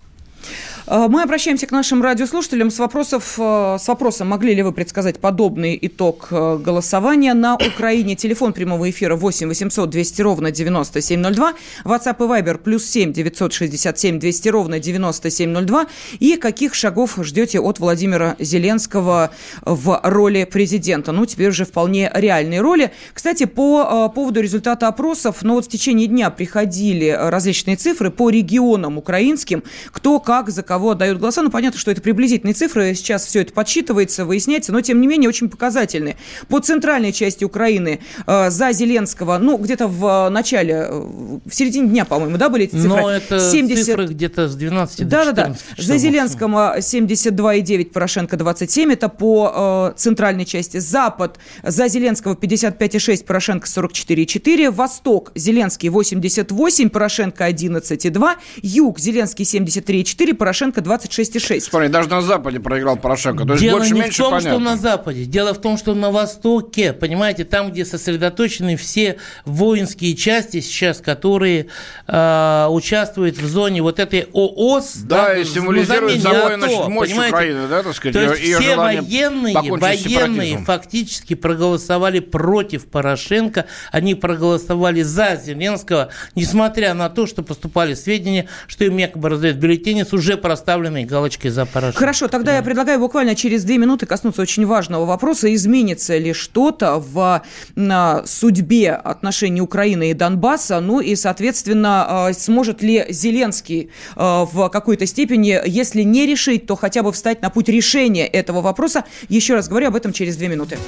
Э, 0.86 1.06
мы 1.08 1.22
обращаемся 1.22 1.66
к 1.66 1.72
нашим 1.72 2.02
радиослушателям 2.02 2.70
с, 2.70 2.78
вопросов, 2.78 3.34
э, 3.38 3.76
с 3.80 3.88
вопросом, 3.88 4.28
могли 4.28 4.54
ли 4.54 4.62
вы 4.62 4.72
предсказать 4.72 5.18
подобный 5.18 5.78
итог 5.80 6.28
э, 6.30 6.58
голосования 6.58 7.34
на 7.34 7.54
Украине. 7.54 8.16
Телефон 8.16 8.52
прямого 8.52 8.90
эфира 8.90 9.16
8 9.16 9.48
800 9.48 9.90
200 9.90 10.22
ровно 10.22 10.50
9702, 10.50 11.54
WhatsApp 11.84 12.16
и 12.18 12.42
Viber 12.42 12.58
плюс 12.58 12.84
7 12.84 13.12
967 13.12 14.18
200 14.18 14.48
ровно 14.48 14.78
9702. 14.78 15.86
И 16.20 16.36
каких 16.36 16.74
шагов 16.74 17.18
ждете 17.22 17.60
от 17.60 17.78
Владимира 17.78 18.36
Зеленского 18.38 19.30
в 19.62 20.00
роли 20.02 20.44
президента? 20.44 21.12
Ну, 21.12 21.24
теперь 21.26 21.48
уже 21.48 21.64
вполне 21.64 22.10
реальные 22.14 22.60
роли. 22.60 22.92
Кстати, 23.12 23.44
по 23.44 24.08
поводу 24.14 24.40
результата 24.40 24.88
опросов, 24.88 25.38
ну 25.42 25.54
вот 25.54 25.66
в 25.66 25.68
течение 25.68 26.06
дня 26.06 26.30
приходили 26.30 27.08
различные 27.08 27.76
цифры 27.76 28.10
по 28.10 28.30
регионам 28.30 28.98
украинским, 28.98 29.62
кто 29.92 30.20
как 30.20 30.33
за 30.42 30.62
кого 30.62 30.90
отдает 30.90 31.18
голоса. 31.18 31.42
Ну, 31.42 31.50
понятно, 31.50 31.78
что 31.78 31.90
это 31.90 32.00
приблизительные 32.00 32.54
цифры, 32.54 32.94
сейчас 32.94 33.26
все 33.26 33.42
это 33.42 33.52
подсчитывается, 33.52 34.24
выясняется, 34.24 34.72
но, 34.72 34.80
тем 34.80 35.00
не 35.00 35.06
менее, 35.06 35.28
очень 35.28 35.48
показательные. 35.48 36.16
По 36.48 36.60
центральной 36.60 37.12
части 37.12 37.44
Украины 37.44 38.00
э, 38.26 38.50
за 38.50 38.72
Зеленского, 38.72 39.38
ну, 39.38 39.56
где-то 39.58 39.88
в 39.88 40.28
начале, 40.30 40.86
э, 40.88 41.38
в 41.44 41.54
середине 41.54 41.88
дня, 41.88 42.04
по-моему, 42.04 42.36
да, 42.36 42.48
были 42.48 42.64
эти 42.64 42.72
цифры? 42.72 42.88
Но 42.88 43.10
это 43.10 43.38
70... 43.38 43.84
цифры 43.84 44.06
где-то 44.06 44.48
с 44.48 44.56
12 44.56 45.08
да, 45.08 45.24
до 45.24 45.30
14 45.30 45.34
Да, 45.34 45.44
да, 45.44 45.56
да. 45.76 45.82
За 45.82 45.98
Зеленского 45.98 46.78
72,9, 46.78 47.90
Порошенко 47.90 48.36
27, 48.36 48.92
это 48.92 49.08
по 49.08 49.92
э, 49.94 49.98
центральной 49.98 50.44
части. 50.44 50.78
Запад 50.78 51.38
за 51.62 51.88
Зеленского 51.88 52.34
55,6, 52.34 53.24
Порошенко 53.24 53.66
44,4. 53.66 54.70
Восток 54.70 55.32
Зеленский 55.34 55.88
88, 55.88 56.90
Порошенко 56.90 57.48
11,2. 57.48 58.34
Юг 58.62 58.98
Зеленский 58.98 59.44
73,4, 59.44 60.23
Порошенко 60.32 60.80
26,6. 60.80 61.60
Смотри, 61.60 61.88
даже 61.88 62.08
на 62.08 62.22
Западе 62.22 62.60
проиграл 62.60 62.96
Порошенко. 62.96 63.44
То 63.44 63.52
есть 63.52 63.62
Дело 63.62 63.78
больше, 63.78 63.94
не 63.94 64.00
меньше 64.00 64.14
в 64.14 64.24
том, 64.24 64.30
понятно. 64.32 64.50
что 64.50 64.58
на 64.58 64.76
Западе. 64.76 65.24
Дело 65.24 65.54
в 65.54 65.60
том, 65.60 65.76
что 65.76 65.94
на 65.94 66.10
Востоке, 66.10 66.92
понимаете, 66.92 67.44
там, 67.44 67.70
где 67.70 67.84
сосредоточены 67.84 68.76
все 68.76 69.18
воинские 69.44 70.14
части 70.16 70.60
сейчас, 70.60 70.98
которые 71.00 71.66
э, 72.06 72.66
участвуют 72.70 73.38
в 73.38 73.46
зоне 73.46 73.82
вот 73.82 73.98
этой 73.98 74.28
ООС. 74.32 74.96
Да, 75.04 75.26
да 75.26 75.38
и 75.38 75.44
символизирует 75.44 76.22
собой, 76.22 76.56
значит, 76.56 76.88
мощь 76.88 77.08
понимаете? 77.10 77.34
Украины, 77.34 77.68
да, 77.68 77.82
так 77.82 77.94
сказать, 77.94 78.14
То 78.14 78.32
есть 78.32 78.42
ее 78.42 78.58
все 78.58 78.76
военные, 78.76 79.54
военные 79.54 80.58
фактически 80.58 81.34
проголосовали 81.34 82.20
против 82.20 82.86
Порошенко, 82.86 83.66
они 83.92 84.14
проголосовали 84.14 85.02
за 85.02 85.36
Зеленского, 85.36 86.10
несмотря 86.34 86.94
на 86.94 87.10
то, 87.10 87.26
что 87.26 87.42
поступали 87.42 87.94
сведения, 87.94 88.48
что 88.66 88.84
им 88.84 88.96
якобы 88.96 89.28
раздают 89.28 89.56
бюллетени 89.58 90.02
с 90.02 90.12
уже 90.14 90.36
проставленной 90.36 91.04
галочкой 91.04 91.50
за 91.50 91.66
Порошенко. 91.66 91.98
Хорошо, 91.98 92.28
тогда 92.28 92.52
да. 92.52 92.56
я 92.56 92.62
предлагаю 92.62 92.98
буквально 92.98 93.34
через 93.34 93.64
две 93.64 93.78
минуты 93.78 94.06
коснуться 94.06 94.42
очень 94.42 94.66
важного 94.66 95.04
вопроса. 95.04 95.52
Изменится 95.54 96.16
ли 96.16 96.32
что-то 96.32 96.98
в 96.98 97.42
на, 97.74 98.24
судьбе 98.26 98.92
отношений 98.92 99.60
Украины 99.60 100.10
и 100.10 100.14
Донбасса? 100.14 100.80
Ну 100.80 101.00
и, 101.00 101.16
соответственно, 101.16 102.28
э, 102.30 102.32
сможет 102.34 102.82
ли 102.82 103.04
Зеленский 103.08 103.90
э, 104.16 104.44
в 104.52 104.68
какой-то 104.68 105.06
степени, 105.06 105.60
если 105.66 106.02
не 106.02 106.26
решить, 106.26 106.66
то 106.66 106.76
хотя 106.76 107.02
бы 107.02 107.12
встать 107.12 107.42
на 107.42 107.50
путь 107.50 107.68
решения 107.68 108.26
этого 108.26 108.60
вопроса? 108.60 109.04
Еще 109.28 109.54
раз 109.54 109.68
говорю 109.68 109.88
об 109.88 109.96
этом 109.96 110.12
через 110.12 110.36
две 110.36 110.48
минуты. 110.48 110.78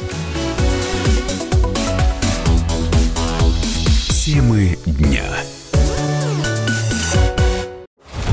Темы 4.09 4.77
дня. 4.87 5.23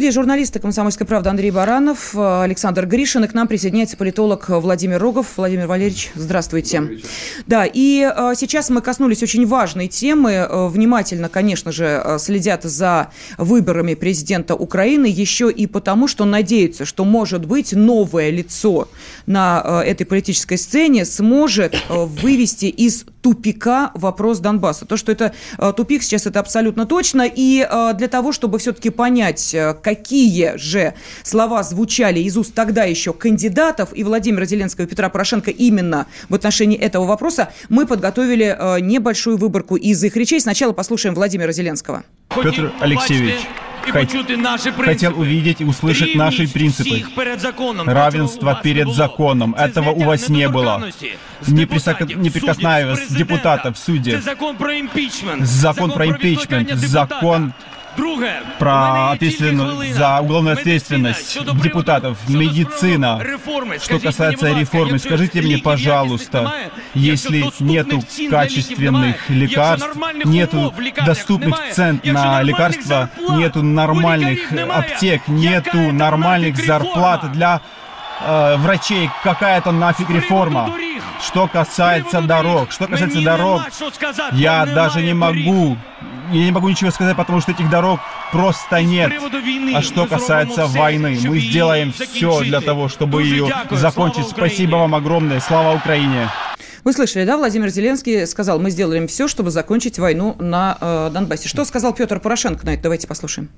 Студии 0.00 0.14
журналисты 0.14 0.60
«Комсомольской 0.60 1.06
правды» 1.06 1.28
Андрей 1.28 1.50
Баранов, 1.50 2.14
э, 2.14 2.42
Александр 2.42 2.86
Гришин, 2.86 3.24
и 3.24 3.28
к 3.28 3.34
нам 3.34 3.46
присоединяется 3.46 3.98
политолог 3.98 4.48
Владимир 4.48 4.98
Рогов. 4.98 5.26
Владимир 5.36 5.66
Валерьевич, 5.66 6.10
здравствуйте. 6.14 7.02
Да, 7.46 7.66
и 7.66 8.10
э, 8.10 8.32
сейчас 8.34 8.70
мы 8.70 8.80
коснулись 8.80 9.22
очень 9.22 9.46
важной 9.46 9.88
темы. 9.88 10.30
Э, 10.48 10.68
внимательно, 10.68 11.28
конечно 11.28 11.70
же, 11.70 12.16
следят 12.18 12.62
за 12.62 13.10
выборами 13.36 13.92
президента 13.92 14.54
Украины, 14.54 15.04
еще 15.04 15.50
и 15.50 15.66
потому, 15.66 16.08
что 16.08 16.24
надеются, 16.24 16.86
что, 16.86 17.04
может 17.04 17.44
быть, 17.44 17.74
новое 17.74 18.30
лицо 18.30 18.88
на 19.26 19.82
этой 19.84 20.04
политической 20.04 20.56
сцене 20.56 21.04
сможет 21.04 21.76
вывести 21.90 22.66
из 22.66 23.04
тупика 23.20 23.90
вопрос 23.94 24.38
Донбасса. 24.38 24.86
То, 24.86 24.96
что 24.96 25.12
это 25.12 25.34
тупик 25.76 26.02
сейчас, 26.02 26.26
это 26.26 26.40
абсолютно 26.40 26.86
точно. 26.86 27.28
И 27.30 27.68
для 27.96 28.08
того, 28.08 28.32
чтобы 28.32 28.58
все-таки 28.58 28.88
понять, 28.88 29.54
какие 29.90 30.56
же 30.56 30.94
слова 31.24 31.64
звучали 31.64 32.20
из 32.20 32.36
уст 32.36 32.54
тогда 32.54 32.84
еще 32.84 33.12
кандидатов 33.12 33.88
и 33.92 34.04
Владимира 34.04 34.44
Зеленского 34.44 34.84
и 34.84 34.88
Петра 34.88 35.08
Порошенко 35.08 35.50
именно 35.50 36.06
в 36.28 36.34
отношении 36.36 36.78
этого 36.78 37.06
вопроса, 37.06 37.50
мы 37.68 37.86
подготовили 37.86 38.56
э, 38.56 38.80
небольшую 38.80 39.36
выборку 39.36 39.74
из 39.74 40.02
их 40.04 40.16
речей. 40.16 40.40
Сначала 40.40 40.72
послушаем 40.72 41.16
Владимира 41.16 41.50
Зеленского. 41.50 42.04
Петр 42.28 42.72
Алексеевич, 42.78 43.40
хотел 44.84 45.18
увидеть 45.18 45.60
и 45.60 45.64
услышать 45.64 46.14
наши 46.14 46.46
принципы. 46.46 47.02
Равенство 47.84 48.60
перед 48.62 48.94
законом. 48.94 49.56
Этого 49.56 49.90
у 49.90 50.04
вас 50.04 50.28
не 50.28 50.48
было. 50.48 50.88
Неприкосновенность 51.48 53.16
депутатов, 53.16 53.76
судей. 53.76 54.20
Закон 54.20 54.56
про 54.56 54.78
импичмент. 54.78 55.44
Закон 55.44 55.90
про 55.90 56.06
импичмент. 56.06 56.70
Закон 56.74 57.54
про 58.58 59.10
ответственность 59.12 59.94
за 59.94 60.20
уголовную 60.20 60.54
ответственность 60.54 61.38
депутатов, 61.62 62.18
медицина. 62.28 63.20
Что 63.82 63.98
касается 63.98 64.52
реформы, 64.52 64.98
скажите 64.98 65.42
мне, 65.42 65.58
пожалуйста, 65.58 66.52
если 66.94 67.50
нету 67.60 68.02
качественных 68.30 69.28
лекарств, 69.30 69.90
нету 70.24 70.74
доступных 71.04 71.56
цен 71.72 72.00
на 72.04 72.42
лекарства, 72.42 73.10
нету 73.30 73.62
нормальных 73.62 74.52
аптек, 74.52 75.28
нету 75.28 75.92
нормальных 75.92 76.56
зарплат 76.56 77.32
для 77.32 77.60
э, 78.20 78.56
врачей, 78.58 79.10
какая-то 79.22 79.72
нафиг 79.72 80.10
реформа. 80.10 80.70
Что 81.22 81.48
касается 81.48 82.20
дорог, 82.22 82.72
что 82.72 82.86
касается 82.86 83.20
дорог, 83.22 83.62
я 84.32 84.66
даже 84.66 85.02
не 85.02 85.14
могу 85.14 85.76
я 86.32 86.44
не 86.44 86.52
могу 86.52 86.68
ничего 86.68 86.90
сказать, 86.92 87.16
потому 87.16 87.40
что 87.40 87.50
этих 87.50 87.68
дорог 87.68 87.98
просто 88.30 88.82
нет. 88.82 89.12
А 89.74 89.82
что 89.82 90.06
касается 90.06 90.66
войны, 90.66 91.18
мы 91.24 91.40
сделаем 91.40 91.92
все 91.92 92.40
для 92.42 92.60
того, 92.60 92.88
чтобы 92.88 93.22
ее 93.22 93.52
закончить. 93.70 94.28
Спасибо 94.28 94.76
вам 94.76 94.94
огромное. 94.94 95.40
Слава 95.40 95.76
Украине! 95.76 96.28
Вы 96.82 96.94
слышали, 96.94 97.24
да, 97.24 97.36
Владимир 97.36 97.68
Зеленский 97.68 98.26
сказал, 98.26 98.58
мы 98.58 98.70
сделаем 98.70 99.06
все, 99.06 99.28
чтобы 99.28 99.50
закончить 99.50 99.98
войну 99.98 100.34
на 100.38 100.78
э, 100.80 101.10
Донбассе. 101.12 101.46
Что 101.46 101.66
сказал 101.66 101.92
Петр 101.92 102.20
Порошенко 102.20 102.64
на 102.64 102.70
это? 102.70 102.84
Давайте 102.84 103.06
послушаем. 103.06 103.50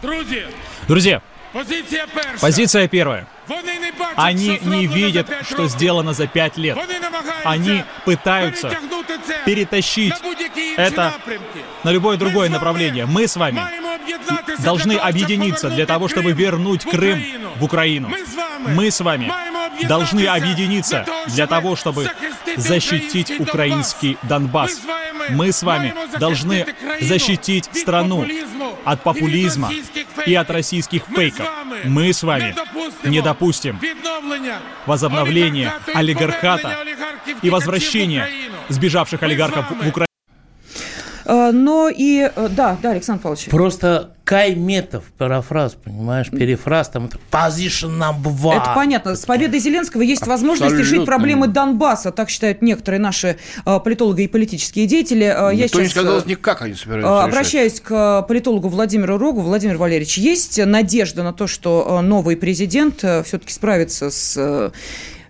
Друзья, 0.00 0.44
Друзья 0.88 1.22
позиция, 2.40 2.88
первая. 2.88 3.26
Они 4.16 4.58
не 4.62 4.86
видят, 4.86 5.28
что 5.42 5.68
сделано 5.68 6.12
за 6.12 6.26
пять 6.26 6.56
лет. 6.56 6.78
Они 7.44 7.84
пытаются 8.04 8.76
перетащить 9.44 10.14
это 10.76 11.14
на 11.84 11.90
любое 11.90 12.16
другое 12.16 12.48
направление. 12.48 13.06
Мы 13.06 13.26
с 13.26 13.36
вами 13.36 13.60
должны 14.58 14.92
объединиться 14.92 15.70
для 15.70 15.86
того, 15.86 16.08
чтобы 16.08 16.32
вернуть 16.32 16.84
Крым 16.84 17.22
в 17.56 17.64
Украину. 17.64 18.10
Мы 18.68 18.90
с 18.90 19.00
вами 19.00 19.32
должны 19.86 20.26
объединиться 20.26 21.06
для 21.28 21.46
того, 21.46 21.76
чтобы 21.76 22.10
защитить 22.56 23.40
украинский 23.40 24.18
Донбасс. 24.22 24.80
Мы 25.30 25.52
с 25.52 25.62
вами 25.62 25.94
должны 26.18 26.66
защитить 27.00 27.68
страну 27.72 28.26
от 28.92 29.02
популизма 29.02 29.70
и 30.26 30.34
от 30.34 30.50
российских 30.50 31.02
фейков. 31.06 31.48
Мы 31.84 32.12
с 32.12 32.22
вами 32.22 32.54
не 33.04 33.20
допустим 33.20 33.78
возобновления 34.86 35.72
олигархата 35.94 36.76
и 37.42 37.50
возвращения 37.50 38.28
сбежавших 38.68 39.22
олигархов 39.22 39.70
в 39.70 39.88
Украину. 39.88 40.09
Э, 41.30 41.52
но 41.52 41.88
и... 41.88 42.28
Э, 42.34 42.48
да, 42.50 42.76
да, 42.82 42.90
Александр 42.90 43.22
Павлович. 43.22 43.46
Просто 43.46 44.10
Кайметов, 44.24 45.04
парафраз, 45.16 45.74
понимаешь, 45.74 46.28
перефраз, 46.28 46.88
там, 46.88 47.08
position 47.30 47.98
number 47.98 48.32
one. 48.36 48.56
Это 48.56 48.72
понятно. 48.74 49.14
С 49.14 49.24
победой 49.24 49.60
Зеленского 49.60 50.02
есть 50.02 50.26
возможность 50.26 50.76
решить 50.76 51.04
проблемы 51.04 51.46
Донбасса, 51.46 52.10
так 52.10 52.30
считают 52.30 52.62
некоторые 52.62 53.00
наши 53.00 53.38
э, 53.64 53.80
политологи 53.80 54.22
и 54.22 54.28
политические 54.28 54.86
деятели. 54.86 55.24
Никто 55.24 55.50
Я 55.50 55.68
сейчас, 55.68 55.80
не 55.80 55.88
сказал 55.88 56.22
никак 56.26 56.62
они 56.62 56.74
собираются 56.74 57.24
Обращаюсь 57.24 57.74
решать. 57.74 57.84
к 57.84 58.22
политологу 58.22 58.68
Владимиру 58.68 59.16
Рогу. 59.16 59.40
Владимир 59.40 59.76
Валерьевич, 59.76 60.18
есть 60.18 60.64
надежда 60.64 61.22
на 61.22 61.32
то, 61.32 61.46
что 61.46 62.00
новый 62.02 62.36
президент 62.36 62.98
все-таки 62.98 63.52
справится 63.52 64.10
с 64.10 64.72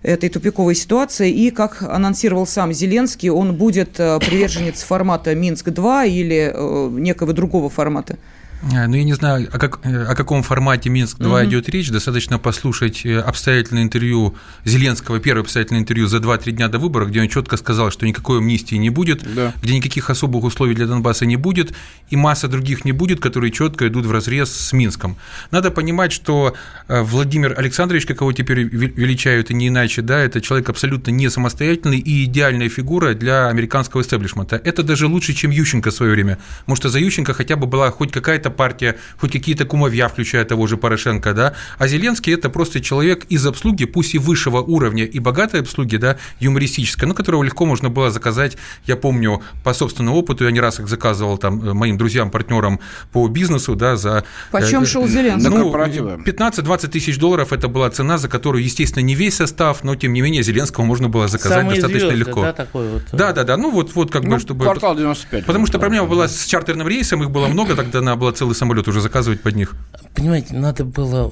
этой 0.03 0.29
тупиковой 0.29 0.75
ситуации. 0.75 1.31
И, 1.31 1.51
как 1.51 1.81
анонсировал 1.83 2.45
сам 2.47 2.73
Зеленский, 2.73 3.29
он 3.29 3.55
будет 3.55 3.99
э, 3.99 4.19
приверженец 4.19 4.83
формата 4.83 5.35
Минск-2 5.35 6.07
или 6.09 6.51
э, 6.53 6.89
некого 6.91 7.33
другого 7.33 7.69
формата. 7.69 8.17
Э, 8.63 8.87
ну, 8.87 8.95
я 8.95 9.03
не 9.03 9.13
знаю, 9.13 9.47
о, 9.51 9.57
как, 9.57 9.79
э, 9.83 10.03
о 10.03 10.15
каком 10.15 10.43
формате 10.43 10.89
Минск-2 10.89 11.27
угу. 11.27 11.45
идет 11.45 11.69
речь. 11.69 11.89
Достаточно 11.89 12.37
послушать 12.39 13.05
э, 13.05 13.19
обстоятельное 13.19 13.83
интервью 13.83 14.35
Зеленского, 14.65 15.19
первое 15.19 15.43
обстоятельное 15.43 15.81
интервью 15.81 16.07
за 16.07 16.17
2-3 16.17 16.51
дня 16.51 16.67
до 16.67 16.79
выборов, 16.79 17.09
где 17.09 17.21
он 17.21 17.27
четко 17.27 17.57
сказал, 17.57 17.91
что 17.91 18.05
никакой 18.05 18.37
амнистии 18.37 18.75
не 18.75 18.89
будет, 18.89 19.23
да. 19.35 19.53
где 19.61 19.75
никаких 19.75 20.09
особых 20.09 20.43
условий 20.43 20.75
для 20.75 20.87
Донбасса 20.87 21.25
не 21.25 21.37
будет, 21.37 21.73
и 22.09 22.15
масса 22.15 22.47
других 22.47 22.85
не 22.85 22.91
будет, 22.91 23.19
которые 23.19 23.51
четко 23.51 23.87
идут 23.87 24.05
в 24.05 24.11
разрез 24.11 24.51
с 24.51 24.73
Минском. 24.73 25.17
Надо 25.51 25.71
понимать, 25.71 26.11
что 26.11 26.53
Владимир 26.87 27.57
Александрович, 27.57 28.05
как 28.05 28.21
его 28.21 28.31
теперь 28.33 28.63
величают 28.63 29.49
и 29.51 29.53
не 29.53 29.67
иначе, 29.69 30.01
да, 30.01 30.19
это 30.19 30.41
человек 30.41 30.69
абсолютно 30.69 31.11
не 31.11 31.29
самостоятельный 31.29 31.99
и 31.99 32.25
идеальная 32.25 32.69
фигура 32.69 33.13
для 33.13 33.47
американского 33.47 34.01
истеблишмента. 34.01 34.61
Это 34.63 34.83
даже 34.83 35.07
лучше, 35.07 35.33
чем 35.33 35.51
Ющенко 35.51 35.91
в 35.91 35.93
свое 35.93 36.11
время. 36.11 36.37
Потому 36.61 36.75
что 36.75 36.89
за 36.89 36.99
Ющенко 36.99 37.33
хотя 37.33 37.55
бы 37.55 37.67
была 37.67 37.91
хоть 37.91 38.11
какая-то 38.11 38.50
партия, 38.51 38.97
хоть 39.19 39.31
какие-то 39.31 39.65
кумовья, 39.65 40.07
включая 40.07 40.45
того 40.45 40.67
же 40.67 40.77
Порошенко, 40.77 41.33
да, 41.33 41.53
а 41.77 41.87
Зеленский– 41.87 42.33
это 42.35 42.49
просто 42.49 42.81
человек 42.81 43.25
из 43.29 43.45
обслуги, 43.45 43.85
пусть 43.85 44.15
и 44.15 44.17
высшего 44.17 44.61
уровня, 44.61 45.05
и 45.05 45.19
богатой 45.19 45.61
обслуги, 45.61 45.97
да, 45.97 46.17
юмористической, 46.39 47.07
но 47.07 47.13
которого 47.13 47.43
легко 47.43 47.65
можно 47.65 47.89
было 47.89 48.11
заказать, 48.11 48.57
я 48.85 48.95
помню, 48.95 49.41
по 49.63 49.73
собственному 49.73 50.17
опыту, 50.17 50.45
я 50.45 50.51
не 50.51 50.59
раз 50.59 50.79
их 50.79 50.87
заказывал 50.87 51.37
там 51.37 51.69
э, 51.69 51.73
моим 51.73 51.97
друзьям, 51.97 52.29
партнерам 52.31 52.79
по 53.11 53.27
бизнесу, 53.27 53.75
да, 53.75 53.95
за… 53.95 54.23
Почем 54.51 54.83
э, 54.83 54.85
шел 54.85 55.07
Зеленский? 55.07 55.49
Ну, 55.49 55.71
15-20 55.73 56.87
тысяч 56.89 57.17
долларов– 57.17 57.53
это 57.53 57.67
была 57.67 57.89
цена, 57.89 58.17
за 58.17 58.27
которую, 58.29 58.63
естественно, 58.63 59.03
не 59.03 59.15
весь 59.15 59.35
состав, 59.35 59.83
но, 59.83 59.95
тем 59.95 60.13
не 60.13 60.21
менее, 60.21 60.43
Зеленского 60.43 60.83
можно 60.83 61.09
было 61.09 61.27
заказать 61.27 61.59
Самые 61.59 61.81
достаточно 61.81 62.09
звезды, 62.09 62.29
легко. 62.29 62.41
Да, 62.41 62.53
такой 62.53 62.89
вот. 62.89 63.03
Э. 63.11 63.17
да, 63.17 63.33
да, 63.33 63.43
да, 63.43 63.57
ну 63.57 63.71
вот, 63.71 63.95
вот 63.95 64.11
как 64.11 64.23
ну, 64.23 64.31
бы, 64.31 64.39
чтобы… 64.39 64.63
Квартал 64.65 64.95
95. 64.95 65.45
Потому 65.45 65.65
что 65.65 65.79
проблема 65.79 66.07
была 66.07 66.27
с 66.27 66.45
чартерным 66.45 66.87
рейсом, 66.87 67.23
их 67.23 67.31
было 67.31 67.47
много, 67.47 67.75
тогда 67.75 67.99
она 67.99 68.15
была 68.15 68.31
целый 68.41 68.55
самолет 68.55 68.87
уже 68.87 69.01
заказывать 69.01 69.41
под 69.41 69.55
них? 69.55 69.75
Понимаете, 70.15 70.55
надо 70.55 70.83
было 70.83 71.31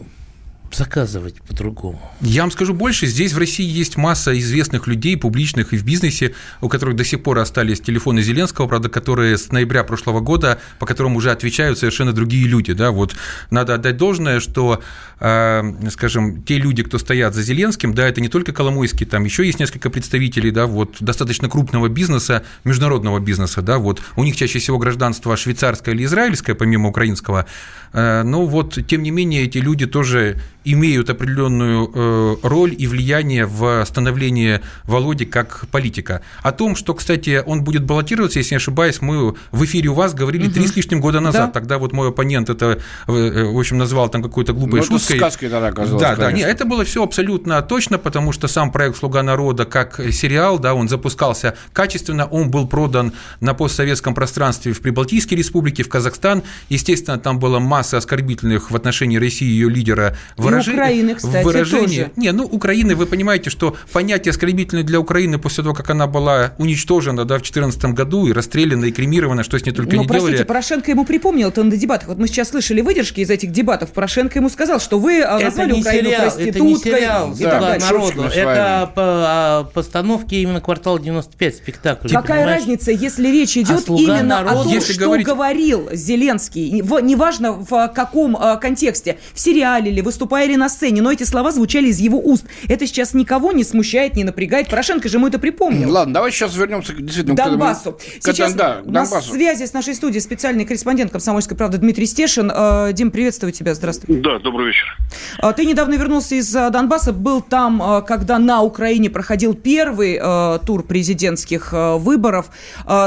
заказывать 0.75 1.41
по-другому. 1.41 1.99
Я 2.21 2.41
вам 2.41 2.51
скажу 2.51 2.73
больше, 2.73 3.07
здесь 3.07 3.33
в 3.33 3.38
России 3.38 3.65
есть 3.65 3.97
масса 3.97 4.38
известных 4.38 4.88
людей, 4.88 5.17
публичных 5.17 5.73
и 5.73 5.77
в 5.77 5.83
бизнесе, 5.83 6.33
у 6.61 6.69
которых 6.69 6.95
до 6.95 7.03
сих 7.03 7.23
пор 7.23 7.39
остались 7.39 7.79
телефоны 7.79 8.21
Зеленского, 8.21 8.67
правда, 8.67 8.89
которые 8.89 9.38
с 9.38 9.51
ноября 9.51 9.83
прошлого 9.83 10.19
года, 10.19 10.59
по 10.79 10.85
которым 10.85 11.15
уже 11.15 11.31
отвечают 11.31 11.79
совершенно 11.79 12.13
другие 12.13 12.47
люди, 12.47 12.73
да, 12.73 12.91
вот 12.91 13.15
надо 13.51 13.75
отдать 13.75 13.97
должное, 13.97 14.39
что, 14.39 14.81
э, 15.19 15.89
скажем, 15.91 16.43
те 16.43 16.57
люди, 16.57 16.83
кто 16.83 16.97
стоят 16.97 17.33
за 17.33 17.41
Зеленским, 17.41 17.93
да, 17.93 18.07
это 18.07 18.21
не 18.21 18.29
только 18.29 18.51
Коломойский, 18.53 19.05
там 19.05 19.23
еще 19.23 19.45
есть 19.45 19.59
несколько 19.59 19.89
представителей, 19.89 20.51
да, 20.51 20.65
вот 20.65 20.97
достаточно 20.99 21.49
крупного 21.49 21.89
бизнеса, 21.89 22.43
международного 22.63 23.19
бизнеса, 23.19 23.61
да, 23.61 23.77
вот 23.77 24.01
у 24.15 24.23
них 24.23 24.35
чаще 24.35 24.59
всего 24.59 24.77
гражданство 24.77 25.35
швейцарское 25.38 25.95
или 25.95 26.05
израильское, 26.05 26.55
помимо 26.55 26.89
украинского, 26.89 27.45
э, 27.93 28.23
но 28.23 28.45
вот, 28.45 28.79
тем 28.88 29.03
не 29.03 29.11
менее, 29.11 29.43
эти 29.43 29.57
люди 29.57 29.85
тоже 29.85 30.39
имеют 30.63 31.10
определенную 31.10 31.92
э, 31.94 32.36
роль 32.44 32.75
и 32.78 32.88
влияние 32.88 33.46
в 33.46 33.84
становлении 33.86 34.62
Володи 34.84 35.25
как 35.25 35.66
политика. 35.72 36.22
О 36.44 36.51
том, 36.51 36.75
что, 36.75 36.94
кстати, 36.94 37.42
он 37.46 37.63
будет 37.63 37.84
баллотироваться, 37.84 38.39
если 38.39 38.56
не 38.56 38.58
ошибаюсь, 38.58 39.01
мы 39.01 39.36
в 39.51 39.66
эфире 39.66 39.89
у 39.89 39.94
вас 39.94 40.13
говорили 40.13 40.46
угу. 40.46 40.54
три 40.54 40.68
с 40.68 40.75
лишним 40.75 41.01
года 41.01 41.20
назад. 41.20 41.48
Да. 41.48 41.51
Тогда 41.51 41.78
вот 41.78 41.94
мой 41.94 42.10
оппонент 42.10 42.50
это, 42.50 42.80
э, 43.08 43.44
в 43.46 43.58
общем, 43.58 43.78
назвал 43.78 44.10
там 44.10 44.22
какую-то 44.22 44.54
глупой 44.54 44.82
ну, 44.82 44.86
шуткой. 44.86 45.18
сказкой 45.18 45.50
тогда 45.50 45.68
оказалось, 45.68 46.01
Да, 46.01 46.16
конечно. 46.16 46.25
да, 46.25 46.32
нет, 46.32 46.50
это 46.50 46.66
было 46.66 46.84
все 46.84 47.04
абсолютно 47.04 47.62
точно, 47.62 47.98
потому 47.98 48.32
что 48.32 48.48
сам 48.48 48.72
проект 48.72 48.98
«Слуга 48.98 49.24
народа» 49.24 49.66
как 49.66 50.00
сериал, 50.12 50.60
да, 50.60 50.74
он 50.74 50.89
запускался 50.89 51.56
качественно, 51.74 52.25
он 52.25 52.51
был 52.51 52.68
продан 52.68 53.13
на 53.39 53.54
постсоветском 53.54 54.13
пространстве 54.13 54.74
в 54.74 54.82
Прибалтийской 54.82 55.38
республике, 55.38 55.84
в 55.84 55.89
Казахстан. 55.89 56.43
Естественно, 56.69 57.17
там 57.17 57.39
была 57.39 57.60
масса 57.60 57.98
оскорбительных 57.98 58.72
в 58.72 58.76
отношении 58.76 59.17
России 59.17 59.48
ее 59.48 59.69
лидера 59.69 60.15
выражений 60.38 60.59
выражение, 60.60 60.84
Украины, 60.84 61.15
кстати, 61.15 61.45
выражение. 61.45 62.06
Тоже. 62.06 62.12
Не, 62.15 62.32
ну, 62.32 62.45
Украины, 62.45 62.95
вы 62.95 63.06
понимаете, 63.06 63.50
что 63.50 63.76
понятие 63.91 64.32
оскорбительное 64.32 64.84
для 64.84 65.00
Украины 65.00 65.38
после 65.39 65.63
того, 65.63 65.76
как 65.76 65.89
она 65.89 66.08
была 66.08 66.54
уничтожена 66.58 67.26
да, 67.26 67.36
в 67.36 67.41
2014 67.41 67.86
году 67.86 68.28
и 68.28 68.34
расстреляна, 68.34 68.86
и 68.86 68.91
кремирована, 68.91 69.43
что 69.43 69.58
с 69.58 69.65
ней 69.65 69.72
только 69.72 69.95
Но, 69.95 70.02
не 70.02 70.08
простите, 70.08 70.32
делали. 70.32 70.48
Порошенко 70.48 70.91
ему 70.91 71.06
припомнил 71.06 71.50
это 71.50 71.63
на 71.63 71.76
дебатах. 71.76 72.08
Вот 72.08 72.17
мы 72.17 72.28
сейчас 72.28 72.50
слышали 72.50 72.82
выдержки 72.82 73.22
из 73.22 73.30
этих 73.30 73.52
дебатов. 73.52 73.91
Порошенко 73.91 74.39
ему 74.39 74.50
сказал, 74.50 74.80
что 74.80 75.00
вы 75.00 75.22
а, 75.22 75.38
это 75.38 75.45
назвали 75.45 75.74
Украину 75.74 76.10
сериал, 76.10 76.22
проституткой. 76.22 76.50
Это 76.50 76.60
не 76.60 76.76
сериал, 76.78 77.34
и 77.34 77.43
да, 77.43 77.60
так 77.60 77.82
народу. 77.82 78.24
Это 78.24 78.91
по, 78.95 79.02
а, 79.06 79.63
постановки 79.74 80.36
именно 80.36 80.62
«Квартал 80.62 81.00
95» 81.00 81.52
спектакль. 81.52 82.10
Какая 82.10 82.39
понимаешь? 82.39 82.60
разница, 82.62 82.91
если 82.91 83.28
речь 83.28 83.58
а 83.58 83.62
идет 83.62 83.84
а 83.88 83.93
именно 83.93 84.24
народу, 84.24 84.60
о 84.60 84.63
том, 84.63 84.74
если 84.74 84.93
что 84.93 85.06
говорить... 85.06 85.26
говорил 85.26 85.89
Зеленский, 85.91 86.69
неважно 86.72 87.54
в 87.54 87.91
каком 87.93 88.38
контексте, 88.60 89.17
в 89.34 89.39
сериале 89.39 89.91
или 89.91 90.02
выступая 90.02 90.38
ли 90.47 90.58
на 90.58 90.69
сцене, 90.69 91.02
но 91.02 91.12
эти 91.12 91.23
слова 91.23 91.52
звучали 91.52 91.88
из 91.88 91.99
его 91.99 92.19
уст. 92.19 92.45
Это 92.67 92.88
сейчас 92.88 93.13
никого 93.13 93.52
не 93.52 93.63
смущает, 93.63 94.15
не 94.15 94.23
напрягает. 94.23 94.69
Порошенко 94.69 95.10
же 95.10 95.17
ему 95.17 95.28
это 95.28 95.39
припомнил. 95.39 95.89
Ладно, 95.91 96.13
давай 96.13 96.32
сейчас 96.32 96.56
вернемся 96.56 96.93
действительно 96.93 97.36
к 97.36 97.38
Донбассу. 97.38 97.97
Сейчас 98.19 98.54
да, 98.54 98.82
у 98.84 98.91
нас 98.91 99.10
Донбассу. 99.10 99.34
связи 99.34 99.65
с 99.65 99.73
нашей 99.73 99.95
студией 99.95 100.21
специальный 100.21 100.65
корреспондент 100.65 101.12
«Комсомольской 101.12 101.58
правды» 101.58 101.78
Дмитрий 101.78 102.06
Стешин. 102.06 102.52
Э, 102.54 102.91
Дим, 102.93 103.12
приветствую 103.12 103.52
тебя, 103.52 103.73
здравствуй. 103.73 104.21
Да, 104.21 104.39
добрый 104.39 104.67
вечер. 104.67 104.97
Э, 105.41 105.54
ты 105.56 105.65
недавно 105.65 105.95
вернулся 105.95 106.36
из 106.36 106.56
э, 106.56 106.69
Донбасса, 106.69 107.13
был 107.13 107.41
там, 107.41 108.04
когда 108.08 108.39
на 108.39 108.62
Украине 108.62 109.10
проходил 109.10 109.54
первый 109.54 110.19
тур 110.65 110.84
президентских 110.84 111.73
выборов. 111.73 112.49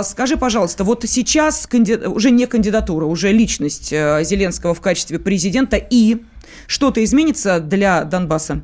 Скажи, 0.05 0.37
пожалуйста, 0.37 0.85
вот 0.85 1.05
сейчас 1.07 1.69
уже 2.07 2.31
не 2.31 2.47
кандидатура, 2.47 3.07
уже 3.07 3.33
личность 3.33 3.91
Зеленского 3.91 4.75
в 4.75 4.81
качестве 4.81 5.19
президента 5.19 5.77
и 5.77 6.23
что-то 6.67 7.03
изменится 7.03 7.61
для 7.61 8.05
Донбасса? 8.05 8.63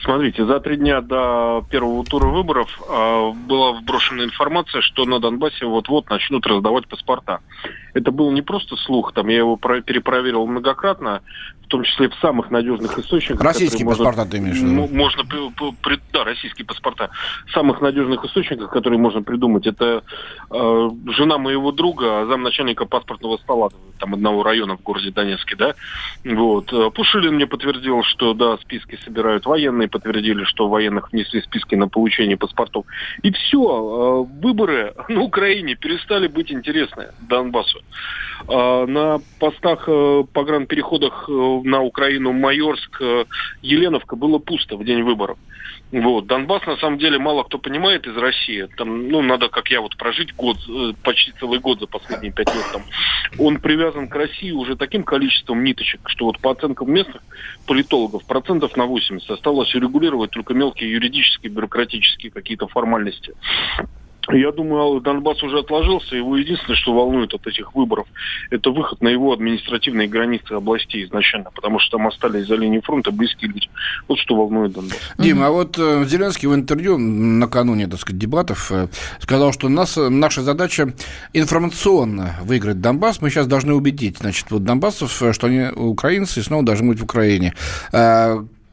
Смотрите, 0.00 0.44
за 0.44 0.60
три 0.60 0.76
дня 0.76 1.00
до 1.00 1.64
первого 1.70 2.04
тура 2.04 2.26
выборов 2.26 2.68
э, 2.88 3.32
была 3.46 3.72
вброшена 3.72 4.24
информация, 4.24 4.82
что 4.82 5.04
на 5.04 5.18
Донбассе 5.18 5.66
вот-вот 5.66 6.10
начнут 6.10 6.46
раздавать 6.46 6.86
паспорта. 6.86 7.40
Это 7.94 8.10
был 8.10 8.30
не 8.32 8.42
просто 8.42 8.76
слух, 8.76 9.12
там 9.12 9.28
я 9.28 9.38
его 9.38 9.56
перепроверил 9.56 10.46
многократно, 10.46 11.22
в 11.62 11.66
том 11.68 11.82
числе 11.82 12.08
в 12.08 12.14
самых 12.16 12.50
надежных 12.50 12.98
источниках. 12.98 13.42
Российские 13.42 13.86
паспорта 13.86 14.18
можно, 14.18 14.30
ты 14.30 14.38
имеешь 14.38 14.58
в 14.58 14.64
виду? 14.64 14.94
Можно, 14.94 15.24
да, 16.12 16.24
российские 16.24 16.66
паспорта. 16.66 17.10
Самых 17.52 17.80
надежных 17.80 18.24
источниках, 18.24 18.70
которые 18.70 18.98
можно 18.98 19.22
придумать, 19.22 19.66
это 19.66 20.02
э, 20.50 20.90
жена 21.06 21.38
моего 21.38 21.72
друга, 21.72 22.26
замначальника 22.26 22.84
паспортного 22.84 23.38
стола 23.38 23.70
там 23.98 24.14
одного 24.14 24.42
района 24.42 24.76
в 24.76 24.82
городе 24.82 25.10
Донецке, 25.10 25.56
да. 25.56 25.74
Вот. 26.24 26.72
Пушилин 26.94 27.36
мне 27.36 27.46
подтвердил, 27.46 28.02
что 28.02 28.34
да, 28.34 28.58
списки 28.58 28.98
собирают 29.04 29.46
военные, 29.46 29.88
подтвердили, 29.88 30.44
что 30.44 30.68
военных 30.68 31.12
внесли 31.12 31.40
списки 31.42 31.74
на 31.74 31.88
получение 31.88 32.36
паспортов. 32.36 32.84
И 33.22 33.32
все, 33.32 34.26
э, 34.28 34.40
выборы 34.42 34.94
на 35.08 35.22
Украине 35.22 35.74
перестали 35.74 36.26
быть 36.26 36.52
интересны 36.52 37.08
Донбассу. 37.20 37.80
Э, 38.46 38.84
на 38.86 39.20
постах 39.38 39.84
э, 39.86 40.24
погранпереходах 40.32 41.28
на 41.28 41.82
Украину 41.82 42.32
Майорск, 42.32 43.00
Еленовка 43.62 44.16
было 44.16 44.38
пусто 44.38 44.76
в 44.76 44.84
день 44.84 45.02
выборов. 45.02 45.38
Вот. 45.92 46.26
Донбасс, 46.26 46.66
на 46.66 46.76
самом 46.76 46.98
деле, 46.98 47.18
мало 47.18 47.44
кто 47.44 47.58
понимает 47.58 48.06
из 48.06 48.16
России. 48.16 48.66
Там, 48.76 49.08
ну, 49.08 49.22
надо, 49.22 49.48
как 49.48 49.70
я, 49.70 49.80
вот 49.80 49.96
прожить 49.96 50.34
год, 50.34 50.56
почти 51.04 51.32
целый 51.38 51.60
год 51.60 51.78
за 51.78 51.86
последние 51.86 52.32
пять 52.32 52.52
лет. 52.52 52.64
Там. 52.72 52.82
Он 53.38 53.58
привязан 53.60 54.08
к 54.08 54.14
России 54.16 54.50
уже 54.50 54.76
таким 54.76 55.04
количеством 55.04 55.62
ниточек, 55.62 56.00
что 56.06 56.24
вот 56.26 56.40
по 56.40 56.50
оценкам 56.50 56.92
местных 56.92 57.22
политологов 57.66 58.24
процентов 58.24 58.76
на 58.76 58.86
80 58.86 59.30
осталось 59.30 59.72
урегулировать 59.74 60.32
только 60.32 60.52
мелкие 60.52 60.90
юридические, 60.90 61.52
бюрократические 61.52 62.32
какие-то 62.32 62.66
формальности. 62.66 63.34
Я 64.32 64.52
думаю, 64.52 65.00
Донбасс 65.00 65.42
уже 65.42 65.58
отложился. 65.58 66.16
Его 66.16 66.36
единственное, 66.36 66.76
что 66.76 66.94
волнует 66.94 67.34
от 67.34 67.46
этих 67.46 67.74
выборов, 67.74 68.06
это 68.50 68.70
выход 68.70 69.00
на 69.02 69.08
его 69.08 69.32
административные 69.32 70.08
границы 70.08 70.52
областей 70.52 71.04
изначально, 71.04 71.50
потому 71.54 71.78
что 71.78 71.98
там 71.98 72.06
остались 72.06 72.46
за 72.46 72.56
линией 72.56 72.80
фронта 72.80 73.10
близкие 73.10 73.50
люди. 73.50 73.68
Вот 74.08 74.18
что 74.18 74.36
волнует 74.36 74.72
Донбасс. 74.72 74.98
Дима, 75.18 75.46
а 75.46 75.50
вот 75.50 75.78
э, 75.78 76.04
Зеленский 76.06 76.48
в 76.48 76.54
интервью 76.54 76.98
накануне, 76.98 77.86
так 77.86 78.00
сказать, 78.00 78.18
дебатов 78.18 78.70
э, 78.72 78.88
сказал, 79.20 79.52
что 79.52 79.68
нас, 79.68 79.96
наша 79.96 80.42
задача 80.42 80.94
информационно 81.32 82.36
выиграть 82.42 82.80
Донбасс. 82.80 83.20
Мы 83.20 83.30
сейчас 83.30 83.46
должны 83.46 83.74
убедить, 83.74 84.18
значит, 84.18 84.50
вот 84.50 84.64
донбассов, 84.64 85.22
э, 85.22 85.32
что 85.32 85.46
они 85.46 85.68
украинцы 85.74 86.40
и 86.40 86.42
снова 86.42 86.64
должны 86.64 86.88
быть 86.88 87.00
в 87.00 87.04
Украине. 87.04 87.54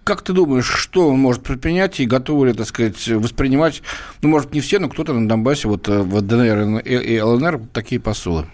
Как 0.04 0.24
ты 0.24 0.34
думаешь, 0.34 0.66
что 0.66 1.10
он 1.10 1.20
может 1.20 1.44
предпринять 1.44 2.00
и 2.00 2.06
готовы 2.06 2.48
ли, 2.48 2.54
так 2.54 2.66
сказать, 2.66 3.08
воспринимать, 3.08 3.84
ну, 4.22 4.30
может, 4.30 4.54
не 4.54 4.60
все, 4.60 4.80
но 4.80 4.90
кто-то 4.90 5.14
на 5.14 5.28
Донбассе, 5.28 5.68
вот 5.68 5.88
э, 5.88 6.02
в 6.02 6.22
ДНР 6.22 6.80
и 6.80 7.22
ЛНР 7.22 7.62
такие 7.72 8.02
посулы? 8.02 8.48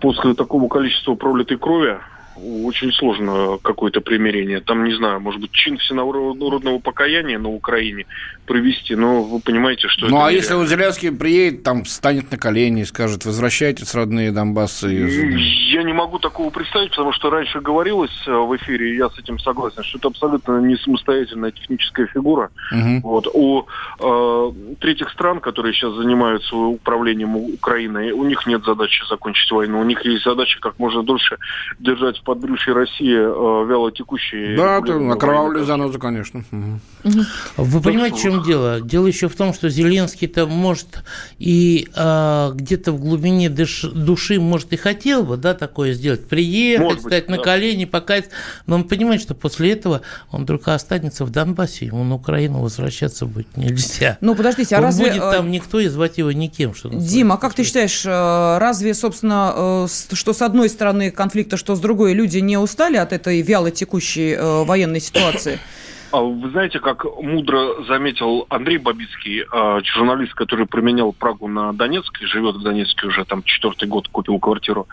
После 0.00 0.34
такого 0.34 0.68
количества 0.68 1.14
пролитой 1.14 1.56
крови 1.56 1.96
очень 2.36 2.92
сложно 2.92 3.58
какое-то 3.62 4.00
примирение. 4.00 4.60
Там, 4.60 4.84
не 4.84 4.94
знаю, 4.94 5.20
может 5.20 5.40
быть, 5.40 5.52
чин 5.52 5.78
всенародного 5.78 6.78
покаяния 6.78 7.38
на 7.38 7.50
Украине 7.50 8.06
провести, 8.46 8.94
но 8.94 9.22
вы 9.22 9.40
понимаете, 9.40 9.88
что... 9.88 10.06
Ну, 10.06 10.16
а 10.16 10.30
нереально. 10.30 10.36
если 10.36 10.54
вот 10.54 10.68
Зеленский 10.68 11.12
приедет, 11.12 11.62
там, 11.62 11.84
встанет 11.84 12.30
на 12.30 12.38
колени 12.38 12.82
и 12.82 12.84
скажет, 12.84 13.24
возвращайтесь, 13.24 13.94
родные 13.94 14.32
Донбассы? 14.32 14.88
Я 14.88 15.82
не 15.82 15.92
могу 15.92 16.18
такого 16.18 16.50
представить, 16.50 16.90
потому 16.90 17.12
что 17.12 17.30
раньше 17.30 17.60
говорилось 17.60 18.12
э, 18.26 18.32
в 18.32 18.54
эфире, 18.56 18.92
и 18.92 18.96
я 18.96 19.08
с 19.08 19.18
этим 19.18 19.38
согласен, 19.38 19.82
что 19.82 19.98
это 19.98 20.08
абсолютно 20.08 20.60
не 20.60 20.76
самостоятельная 20.76 21.50
техническая 21.50 22.06
фигура. 22.06 22.50
Угу. 22.70 23.00
Вот. 23.02 23.28
У 23.32 23.66
э, 23.98 24.52
третьих 24.80 25.10
стран, 25.10 25.40
которые 25.40 25.72
сейчас 25.72 25.94
занимаются 25.94 26.54
управлением 26.54 27.36
Украиной, 27.36 28.12
у 28.12 28.24
них 28.24 28.46
нет 28.46 28.64
задачи 28.64 29.02
закончить 29.08 29.50
войну, 29.50 29.80
у 29.80 29.84
них 29.84 30.04
есть 30.04 30.24
задача 30.24 30.60
как 30.60 30.78
можно 30.78 31.02
дольше 31.02 31.38
держать 31.78 32.22
в 32.24 32.26
подбрюшье 32.26 32.72
России 32.72 33.14
э, 33.14 33.68
вяло 33.68 33.92
текущие... 33.92 34.56
Да, 34.56 34.78
это 34.78 34.96
окровавленную 35.12 35.66
занозу, 35.66 35.98
конечно. 35.98 36.42
Угу. 36.50 37.20
Вы 37.58 37.80
понимаете, 37.82 38.22
чем 38.22 38.42
дело? 38.42 38.80
Дело 38.80 39.06
еще 39.06 39.28
в 39.28 39.36
том, 39.36 39.52
что 39.52 39.68
Зеленский-то 39.68 40.46
может 40.46 41.04
и 41.38 41.86
а, 41.94 42.52
где-то 42.52 42.92
в 42.92 43.00
глубине 43.00 43.50
души, 43.50 43.90
души, 43.90 44.40
может, 44.40 44.72
и 44.72 44.76
хотел 44.76 45.22
бы, 45.22 45.36
да, 45.36 45.52
такое 45.52 45.92
сделать, 45.92 46.26
приехать, 46.26 46.84
может 46.84 47.00
стать 47.00 47.24
быть, 47.24 47.28
на 47.28 47.36
да. 47.36 47.42
колени, 47.42 47.84
покаяться, 47.84 48.30
но 48.66 48.76
он 48.76 48.84
понимает, 48.84 49.20
что 49.20 49.34
после 49.34 49.72
этого 49.72 50.00
он 50.30 50.46
только 50.46 50.74
останется 50.74 51.26
в 51.26 51.30
Донбассе, 51.30 51.86
ему 51.86 52.04
на 52.04 52.14
Украину 52.14 52.60
возвращаться 52.60 53.26
будет 53.26 53.54
нельзя. 53.56 54.16
Ну, 54.22 54.34
подождите, 54.34 54.76
а 54.76 54.78
он 54.78 54.84
разве... 54.86 55.10
будет 55.10 55.22
э, 55.22 55.32
там 55.32 55.50
никто 55.50 55.78
и 55.78 55.88
звать 55.88 56.16
его 56.16 56.32
никем. 56.32 56.74
Что 56.74 56.88
Дима, 56.88 57.34
а 57.34 57.38
как 57.38 57.52
ты 57.52 57.64
считаешь, 57.64 58.04
э, 58.06 58.58
разве, 58.58 58.94
собственно, 58.94 59.52
э, 59.84 60.14
что 60.14 60.32
с 60.32 60.40
одной 60.40 60.70
стороны 60.70 61.10
конфликта, 61.10 61.58
что 61.58 61.76
с 61.76 61.80
другой, 61.80 62.13
люди 62.14 62.38
не 62.38 62.56
устали 62.56 62.96
от 62.96 63.12
этой 63.12 63.42
вяло 63.42 63.70
текущей 63.70 64.36
военной 64.64 65.00
ситуации? 65.00 65.58
А 66.14 66.20
вы 66.20 66.48
знаете, 66.50 66.78
как 66.78 67.04
мудро 67.04 67.82
заметил 67.88 68.46
Андрей 68.48 68.78
Бабицкий, 68.78 69.44
а, 69.50 69.80
журналист, 69.82 70.32
который 70.34 70.64
применял 70.64 71.12
Прагу 71.12 71.48
на 71.48 71.72
Донецк, 71.72 72.22
и 72.22 72.26
живет 72.26 72.54
в 72.54 72.62
Донецке 72.62 73.08
уже 73.08 73.24
там 73.24 73.42
четвертый 73.42 73.88
год, 73.88 74.06
купил 74.06 74.38
квартиру, 74.38 74.86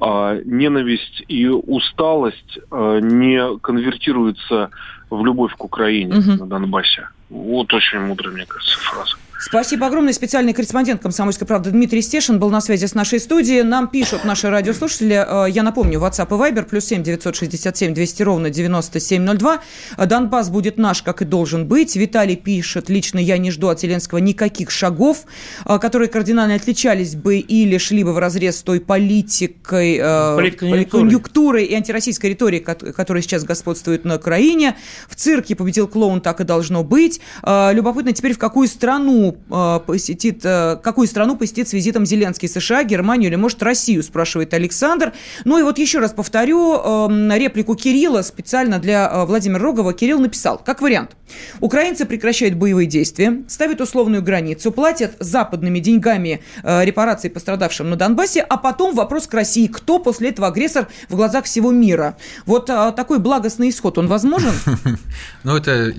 а, 0.00 0.38
ненависть 0.42 1.22
и 1.28 1.48
усталость 1.48 2.58
не 2.70 3.58
конвертируются 3.58 4.70
в 5.10 5.22
любовь 5.26 5.54
к 5.54 5.62
Украине 5.62 6.16
угу. 6.16 6.30
на 6.30 6.46
Донбассе. 6.46 7.08
Вот 7.28 7.74
очень 7.74 8.00
мудрая, 8.00 8.32
мне 8.32 8.46
кажется, 8.46 8.78
фраза. 8.78 9.16
Спасибо 9.46 9.88
огромное. 9.88 10.14
Специальный 10.14 10.54
корреспондент 10.54 11.02
«Комсомольской 11.02 11.46
правды» 11.46 11.70
Дмитрий 11.70 12.00
Стешин 12.00 12.38
был 12.38 12.48
на 12.48 12.62
связи 12.62 12.86
с 12.86 12.94
нашей 12.94 13.20
студией. 13.20 13.62
Нам 13.62 13.88
пишут 13.88 14.24
наши 14.24 14.48
радиослушатели, 14.48 15.22
э, 15.46 15.50
я 15.50 15.62
напомню, 15.62 16.00
WhatsApp 16.00 16.28
и 16.28 16.52
Viber, 16.52 16.64
плюс 16.64 16.86
7 16.86 17.02
967 17.02 17.92
200 17.92 18.22
ровно 18.22 18.48
9702. 18.48 19.60
Донбасс 20.06 20.48
будет 20.48 20.78
наш, 20.78 21.02
как 21.02 21.20
и 21.20 21.26
должен 21.26 21.68
быть. 21.68 21.94
Виталий 21.94 22.36
пишет, 22.36 22.88
лично 22.88 23.18
я 23.18 23.36
не 23.36 23.50
жду 23.50 23.68
от 23.68 23.80
Зеленского 23.80 24.16
никаких 24.16 24.70
шагов, 24.70 25.26
э, 25.66 25.78
которые 25.78 26.08
кардинально 26.08 26.54
отличались 26.54 27.14
бы 27.14 27.36
или 27.36 27.76
шли 27.76 28.02
бы 28.02 28.14
в 28.14 28.18
разрез 28.18 28.60
с 28.60 28.62
той 28.62 28.80
политикой, 28.80 29.98
э, 30.00 30.86
конъюнктурой 30.86 31.66
и 31.66 31.74
антироссийской 31.74 32.30
риторикой, 32.30 32.76
которая 32.94 33.22
сейчас 33.22 33.44
господствует 33.44 34.06
на 34.06 34.16
Украине. 34.16 34.76
В 35.06 35.16
цирке 35.16 35.54
победил 35.54 35.86
клоун, 35.86 36.22
так 36.22 36.40
и 36.40 36.44
должно 36.44 36.82
быть. 36.82 37.20
Любопытно 37.44 38.12
теперь, 38.12 38.32
в 38.32 38.38
какую 38.38 38.68
страну 38.68 39.33
э, 39.50 39.80
посетит, 39.86 40.40
э, 40.44 40.76
какую 40.82 41.06
страну 41.06 41.36
посетит 41.36 41.68
с 41.68 41.72
визитом 41.72 42.06
Зеленский? 42.06 42.48
США, 42.48 42.84
Германию 42.84 43.30
или, 43.30 43.36
может, 43.36 43.62
Россию, 43.62 44.02
спрашивает 44.02 44.54
Александр. 44.54 45.12
Ну 45.44 45.58
и 45.58 45.62
вот 45.62 45.78
еще 45.78 45.98
раз 45.98 46.12
повторю 46.12 46.74
э, 46.74 47.38
реплику 47.38 47.74
Кирилла 47.74 48.22
специально 48.22 48.78
для 48.78 49.24
Владимира 49.24 49.60
Рогова. 49.60 49.92
Кирилл 49.92 50.18
написал, 50.18 50.58
как 50.58 50.82
вариант. 50.82 51.16
Украинцы 51.60 52.04
прекращают 52.04 52.54
боевые 52.54 52.86
действия, 52.86 53.42
ставят 53.48 53.80
условную 53.80 54.22
границу, 54.22 54.70
платят 54.70 55.16
западными 55.18 55.80
деньгами 55.80 56.42
репарации 56.62 57.28
пострадавшим 57.28 57.90
на 57.90 57.96
Донбассе, 57.96 58.40
а 58.40 58.56
потом 58.56 58.94
вопрос 58.94 59.26
к 59.26 59.34
России. 59.34 59.66
Кто 59.66 59.98
после 59.98 60.28
этого 60.28 60.48
агрессор 60.48 60.86
в 61.08 61.16
глазах 61.16 61.46
всего 61.46 61.72
мира? 61.72 62.16
Вот 62.46 62.66
такой 62.66 63.18
благостный 63.18 63.70
исход, 63.70 63.98
он 63.98 64.06
возможен? 64.06 64.52
Ну, 65.42 65.56
это, 65.56 65.92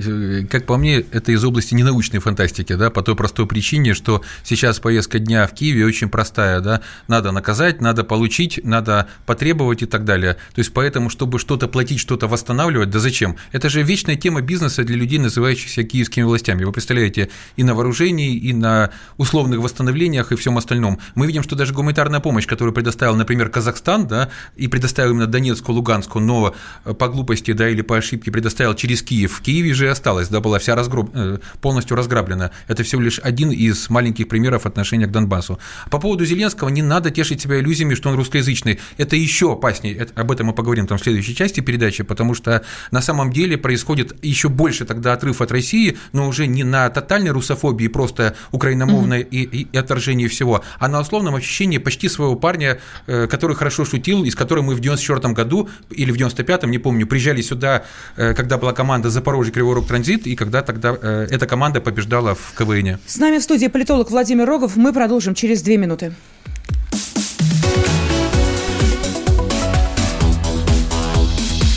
как 0.50 0.66
по 0.66 0.78
мне, 0.78 0.98
это 1.12 1.32
из 1.32 1.44
области 1.44 1.74
ненаучной 1.74 2.20
фантастики, 2.20 2.74
да, 2.74 2.90
по 2.90 3.02
той 3.02 3.16
простой 3.26 3.48
причине, 3.48 3.96
что 3.96 4.22
сейчас 4.44 4.80
повестка 4.80 5.18
дня 5.18 5.48
в 5.48 5.54
Киеве 5.56 5.84
очень 5.88 6.10
простая, 6.10 6.60
да, 6.60 6.82
надо 7.08 7.32
наказать, 7.32 7.82
надо 7.82 8.04
получить, 8.04 8.60
надо 8.64 9.08
потребовать 9.26 9.82
и 9.82 9.88
так 9.88 10.06
далее. 10.06 10.34
То 10.54 10.60
есть 10.60 10.72
поэтому, 10.74 11.10
чтобы 11.10 11.40
что-то 11.40 11.68
платить, 11.68 12.00
что-то 12.00 12.28
восстанавливать, 12.28 12.92
да 12.92 13.00
зачем? 13.00 13.38
Это 13.52 13.68
же 13.68 13.82
вечная 13.82 14.16
тема 14.16 14.42
бизнеса 14.42 14.84
для 14.84 14.96
людей, 14.96 15.18
называющихся 15.18 15.84
киевскими 15.84 16.24
властями. 16.24 16.66
Вы 16.66 16.72
представляете, 16.72 17.32
и 17.56 17.64
на 17.64 17.74
вооружении, 17.74 18.36
и 18.36 18.54
на 18.54 18.92
условных 19.18 19.60
восстановлениях, 19.60 20.32
и 20.32 20.36
всем 20.36 20.60
остальном. 20.60 21.00
Мы 21.16 21.26
видим, 21.26 21.42
что 21.42 21.56
даже 21.56 21.74
гуманитарная 21.74 22.20
помощь, 22.20 22.46
которую 22.46 22.76
предоставил, 22.76 23.16
например, 23.16 23.50
Казахстан, 23.50 24.06
да, 24.06 24.30
и 24.56 24.68
предоставил 24.68 25.14
именно 25.14 25.26
Донецку, 25.26 25.72
Луганску, 25.72 26.20
но 26.20 26.54
по 26.84 27.08
глупости, 27.08 27.54
да, 27.54 27.70
или 27.70 27.82
по 27.82 27.98
ошибке 27.98 28.30
предоставил 28.30 28.76
через 28.76 29.02
Киев. 29.02 29.34
В 29.34 29.42
Киеве 29.42 29.74
же 29.74 29.90
осталась, 29.90 30.28
да, 30.28 30.42
была 30.42 30.60
вся 30.60 30.76
разгроб... 30.76 31.10
Э, 31.16 31.40
полностью 31.62 31.98
разграблена. 31.98 32.52
Это 32.68 32.84
всего 32.84 33.02
лишь 33.02 33.15
один 33.20 33.52
из 33.52 33.90
маленьких 33.90 34.28
примеров 34.28 34.66
отношения 34.66 35.08
к 35.08 35.12
Донбассу. 35.12 35.60
По 35.90 36.00
поводу 36.00 36.26
Зеленского 36.26 36.70
не 36.70 36.82
надо 36.82 37.12
тешить 37.12 37.42
себя 37.42 37.60
иллюзиями, 37.60 37.96
что 37.96 38.10
он 38.10 38.16
русскоязычный. 38.16 38.80
Это 38.98 39.16
еще 39.16 39.54
опаснее. 39.54 40.08
Об 40.16 40.32
этом 40.32 40.48
мы 40.48 40.54
поговорим 40.54 40.88
там 40.88 40.98
в 40.98 41.02
следующей 41.02 41.36
части 41.36 41.62
передачи, 41.62 42.04
потому 42.04 42.34
что 42.34 42.64
на 42.92 43.02
самом 43.02 43.32
деле 43.32 43.58
происходит 43.58 44.16
еще 44.24 44.50
больше 44.50 44.86
тогда 44.86 45.14
отрыв 45.14 45.42
от 45.42 45.52
России, 45.52 45.98
но 46.14 46.28
уже 46.28 46.48
не 46.48 46.64
на 46.64 46.90
тотальной 46.90 47.32
русофобии, 47.32 47.88
просто 47.88 48.36
украиномовной 48.52 49.22
mm-hmm. 49.22 49.30
и, 49.30 49.44
и, 49.44 49.68
и 49.72 49.78
отторжении 49.78 50.28
всего, 50.28 50.64
а 50.80 50.88
на 50.88 51.02
условном 51.02 51.36
ощущении 51.36 51.78
почти 51.78 52.10
своего 52.10 52.36
парня, 52.36 52.80
э, 53.08 53.28
который 53.28 53.56
хорошо 53.56 53.86
шутил, 53.86 54.24
из 54.24 54.36
которого 54.36 54.64
мы 54.64 54.76
в 54.76 54.80
94 54.80 55.34
году 55.34 55.70
или 55.90 56.12
в 56.12 56.16
95-м, 56.16 56.72
не 56.72 56.78
помню, 56.78 57.08
приезжали 57.08 57.42
сюда, 57.42 57.84
э, 58.18 58.34
когда 58.34 58.58
была 58.58 58.74
команда 58.74 59.10
Запорожье 59.10 59.54
Кривой 59.54 59.76
Рог 59.76 59.88
Транзит, 59.88 60.28
и 60.28 60.36
когда 60.36 60.62
тогда 60.62 60.98
э, 61.02 61.28
эта 61.30 61.48
команда 61.48 61.82
побеждала 61.82 62.36
в 62.36 62.54
КВН. 62.58 62.95
С 63.06 63.18
нами 63.18 63.38
в 63.40 63.44
студии 63.44 63.68
политолог 63.68 64.12
Владимир 64.12 64.46
Рогов. 64.46 64.76
Мы 64.76 64.94
продолжим 64.94 65.36
через 65.36 65.62
две 65.62 65.78
минуты. 65.78 66.14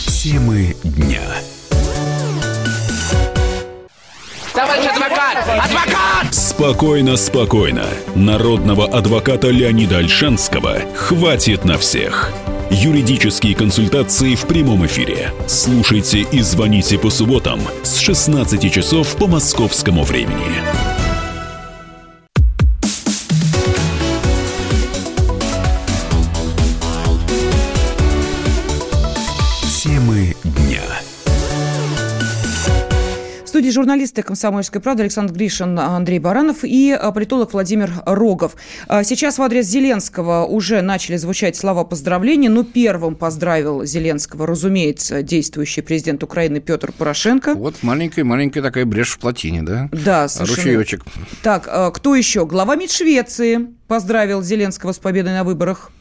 Темы 0.07 0.75
дня. 0.85 1.23
Товарищ 4.53 4.87
адвокат! 4.87 5.39
Адвокат! 5.47 6.35
Спокойно, 6.35 7.17
спокойно. 7.17 7.87
Народного 8.17 8.87
адвоката 8.87 9.49
Леонида 9.49 9.99
Альшанского 9.99 10.81
хватит 10.97 11.65
на 11.65 11.79
всех. 11.79 12.33
Юридические 12.71 13.55
консультации 13.55 14.35
в 14.35 14.47
прямом 14.47 14.85
эфире. 14.85 15.33
Слушайте 15.47 16.27
и 16.31 16.41
звоните 16.41 16.99
по 16.99 17.09
субботам 17.09 17.61
с 17.83 17.97
16 17.99 18.71
часов 18.71 19.17
по 19.17 19.27
московскому 19.27 20.03
времени. 20.03 20.98
Журналисты 33.79 34.23
«Комсомольской 34.23 34.81
правды» 34.81 35.05
Александр 35.05 35.33
Гришин, 35.35 35.79
Андрей 35.79 36.19
Баранов 36.19 36.65
и 36.65 36.99
э, 37.01 37.13
политолог 37.13 37.53
Владимир 37.53 37.93
Рогов. 38.07 38.57
Э, 38.89 39.05
сейчас 39.05 39.39
в 39.39 39.43
адрес 39.43 39.67
Зеленского 39.67 40.47
уже 40.47 40.83
начали 40.83 41.17
звучать 41.17 41.55
слова 41.55 41.85
поздравления. 41.85 42.49
Ну, 42.49 42.65
первым 42.65 43.15
поздравил 43.15 43.85
Зеленского, 43.85 44.49
разумеется, 44.49 45.23
действующий 45.23 45.83
президент 45.83 46.25
Украины 46.25 46.59
Петр 46.59 46.91
Порошенко. 46.91 47.55
Вот 47.55 47.77
маленькая-маленькая 47.83 48.63
такая 48.63 48.85
брешь 48.85 49.13
в 49.13 49.21
плотине, 49.21 49.63
да? 49.63 49.89
Да, 49.93 50.27
совершенно. 50.27 50.77
Ручеечек. 50.79 51.05
Так, 51.45 51.95
кто 51.95 52.17
еще? 52.17 52.47
Глава 52.47 52.75
МИД 52.75 52.91
Швеции 52.91 53.69
поздравил 53.87 54.43
Зеленского 54.43 54.91
с 54.91 54.99
победой 54.99 55.35
на 55.35 55.45
выборах 55.45 55.93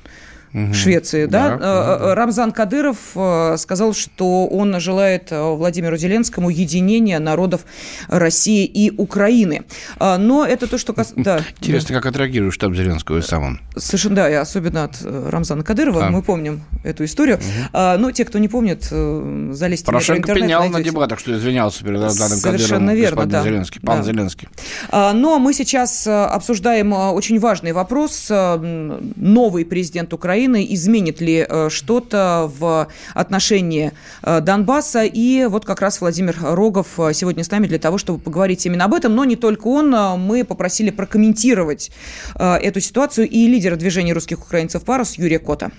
угу. 0.54 0.74
Швеции, 0.74 1.26
да? 1.26 1.58
да, 1.58 1.98
да. 1.98 2.16
Рамзан 2.16 2.52
Кадыров 2.52 2.98
э, 3.16 3.56
сказал, 3.58 3.94
что 3.94 4.48
он 4.48 4.80
желает 4.80 5.32
э, 5.32 5.42
Владимиру 5.42 5.98
Зеленскому 5.98 6.50
единения 6.50 7.20
народов 7.20 7.66
России 8.08 8.66
и 8.66 8.92
Украины. 8.92 9.66
Но 10.00 10.46
это 10.46 10.68
то, 10.68 10.78
что... 10.78 10.96
Да. 11.16 11.42
Интересно, 11.60 11.96
как 11.96 12.06
отреагирует 12.06 12.54
штаб 12.54 12.74
Зеленского 12.74 13.18
и 13.18 13.22
сам 13.22 13.44
он. 13.44 13.62
Совершенно, 13.76 14.16
да, 14.16 14.30
и 14.30 14.34
особенно 14.34 14.86
от 14.86 14.98
э, 15.04 15.30
Рамзана 15.30 15.64
Кадырова. 15.64 16.08
А. 16.08 16.10
Мы 16.10 16.22
помним 16.22 16.64
эту 16.84 17.06
историю. 17.06 17.38
Угу. 17.38 17.98
Но 18.00 18.12
те, 18.12 18.26
кто 18.26 18.40
не 18.40 18.48
помнит, 18.48 18.84
залезьте 18.84 19.86
Порошенко 19.86 20.20
в 20.20 20.24
интернет, 20.24 20.44
пенял 20.44 20.62
найдете. 20.62 20.80
на 20.80 20.84
дебатах, 20.86 21.20
что 21.20 21.34
извинялся 21.34 21.84
перед 21.84 22.02
Рамзаном 22.02 22.40
Кадыровым, 22.40 22.90
верно, 22.96 23.26
да. 23.26 23.44
Зеленский, 23.44 23.82
пан 23.82 24.00
да. 24.00 24.04
Зеленский. 24.04 24.48
Но 24.92 25.40
мы 25.40 25.54
сейчас 25.54 26.08
обсуждаем 26.08 26.94
очень 26.94 27.40
важный 27.40 27.74
вопрос. 27.74 28.28
Новый 28.30 29.66
президент 29.66 30.14
Украины 30.14 30.37
Украины, 30.38 30.68
изменит 30.70 31.20
ли 31.20 31.46
э, 31.50 31.70
что-то 31.70 32.52
в 32.60 32.88
отношении 33.16 33.92
э, 34.22 34.40
Донбасса. 34.40 35.04
И 35.04 35.46
вот 35.46 35.66
как 35.66 35.82
раз 35.82 36.00
Владимир 36.00 36.36
Рогов 36.40 37.00
э, 37.00 37.14
сегодня 37.14 37.44
с 37.44 37.50
нами 37.50 37.66
для 37.66 37.80
того, 37.80 37.98
чтобы 37.98 38.20
поговорить 38.20 38.64
именно 38.68 38.86
об 38.86 38.94
этом. 38.94 39.16
Но 39.16 39.26
не 39.26 39.36
только 39.36 39.68
он. 39.68 39.90
Мы 40.20 40.44
попросили 40.44 40.92
прокомментировать 40.92 41.92
эту 42.36 42.82
ситуацию 42.82 43.28
и 43.28 43.48
лидера 43.48 43.76
движения 43.78 44.14
русских 44.14 44.40
украинцев 44.44 44.84
«Парус» 44.84 45.18
Юрия 45.18 45.40
Кота. 45.40 45.72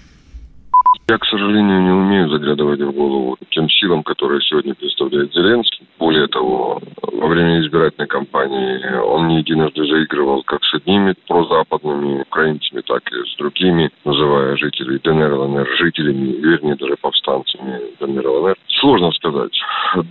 Я, 1.11 1.17
к 1.17 1.25
сожалению, 1.25 1.81
не 1.81 1.91
умею 1.91 2.29
заглядывать 2.29 2.81
в 2.81 2.93
голову 2.93 3.39
тем 3.49 3.71
силам, 3.71 4.03
которые 4.03 4.43
сегодня 4.43 4.75
представляет 4.75 5.33
Зеленский. 5.33 5.87
Более 5.99 6.27
того, 6.27 6.83
во 7.01 7.27
время 7.29 7.63
избирательной 7.63 8.07
кампании 8.07 8.95
он 9.01 9.29
не 9.29 9.39
единожды 9.39 9.87
заигрывал 9.87 10.43
как 10.43 10.63
с 10.65 10.75
одними 10.75 11.15
прозападными 11.27 12.21
украинцами, 12.21 12.83
так 12.83 13.11
и 13.11 13.25
с 13.27 13.37
другими, 13.39 13.91
называя 14.05 14.59
жителей 14.59 15.01
ДНР, 15.03 15.33
ЛНР 15.33 15.69
жителями, 15.79 16.33
вернее, 16.43 16.77
даже 16.77 16.97
повстанцами 17.01 17.81
ДНР, 18.01 18.27
ЛНР. 18.27 18.57
Сложно 18.79 19.11
сказать. 19.13 19.59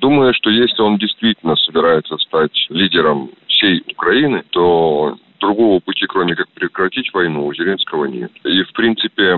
Думаю, 0.02 0.34
что 0.34 0.50
если 0.50 0.82
он 0.82 0.98
действительно 0.98 1.56
собирается 1.58 2.18
стать 2.18 2.66
лидером 2.70 3.30
всей 3.46 3.84
Украины, 3.92 4.44
то 4.50 5.16
другого 5.40 5.80
пути, 5.80 6.06
кроме 6.08 6.36
как 6.36 6.48
прекратить 6.50 7.14
войну, 7.14 7.46
у 7.46 7.54
Зеленского 7.54 8.06
нет. 8.06 8.32
И, 8.44 8.64
в 8.64 8.72
принципе, 8.74 9.38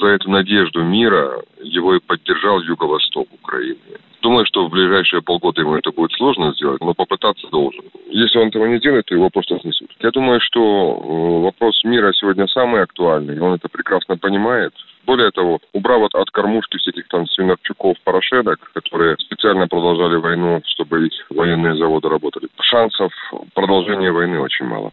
за 0.00 0.06
эту 0.06 0.30
надежду 0.30 0.82
мира 0.82 1.42
его 1.62 1.94
и 1.94 2.00
поддержал 2.00 2.60
Юго-Восток 2.60 3.28
Украины. 3.32 3.78
Думаю, 4.22 4.46
что 4.46 4.66
в 4.66 4.70
ближайшие 4.70 5.20
полгода 5.20 5.60
ему 5.62 5.74
это 5.74 5.90
будет 5.90 6.12
сложно 6.12 6.52
сделать, 6.54 6.80
но 6.80 6.94
попытаться 6.94 7.48
должен. 7.48 7.82
Если 8.08 8.38
он 8.38 8.48
этого 8.48 8.66
не 8.66 8.78
делает, 8.78 9.06
то 9.06 9.14
его 9.16 9.30
просто 9.30 9.58
снесут. 9.58 9.90
Я 9.98 10.10
думаю, 10.12 10.40
что 10.40 10.60
э, 10.60 11.44
вопрос 11.44 11.82
мира 11.82 12.12
сегодня 12.12 12.46
самый 12.46 12.82
актуальный, 12.82 13.36
и 13.36 13.40
он 13.40 13.54
это 13.54 13.68
прекрасно 13.68 14.16
понимает. 14.16 14.72
Более 15.04 15.32
того, 15.32 15.58
убрав 15.72 16.02
от, 16.02 16.14
от 16.14 16.30
кормушки 16.30 16.76
всяких 16.76 17.08
там 17.08 17.26
свинарчуков, 17.26 17.96
порошедок, 18.04 18.70
которые 18.72 19.16
специально 19.18 19.66
продолжали 19.66 20.16
войну, 20.16 20.62
чтобы 20.66 21.08
их 21.08 21.26
военные 21.30 21.74
заводы 21.76 22.08
работали, 22.08 22.48
шансов 22.60 23.12
продолжения 23.54 24.12
войны 24.12 24.38
очень 24.38 24.66
мало. 24.66 24.92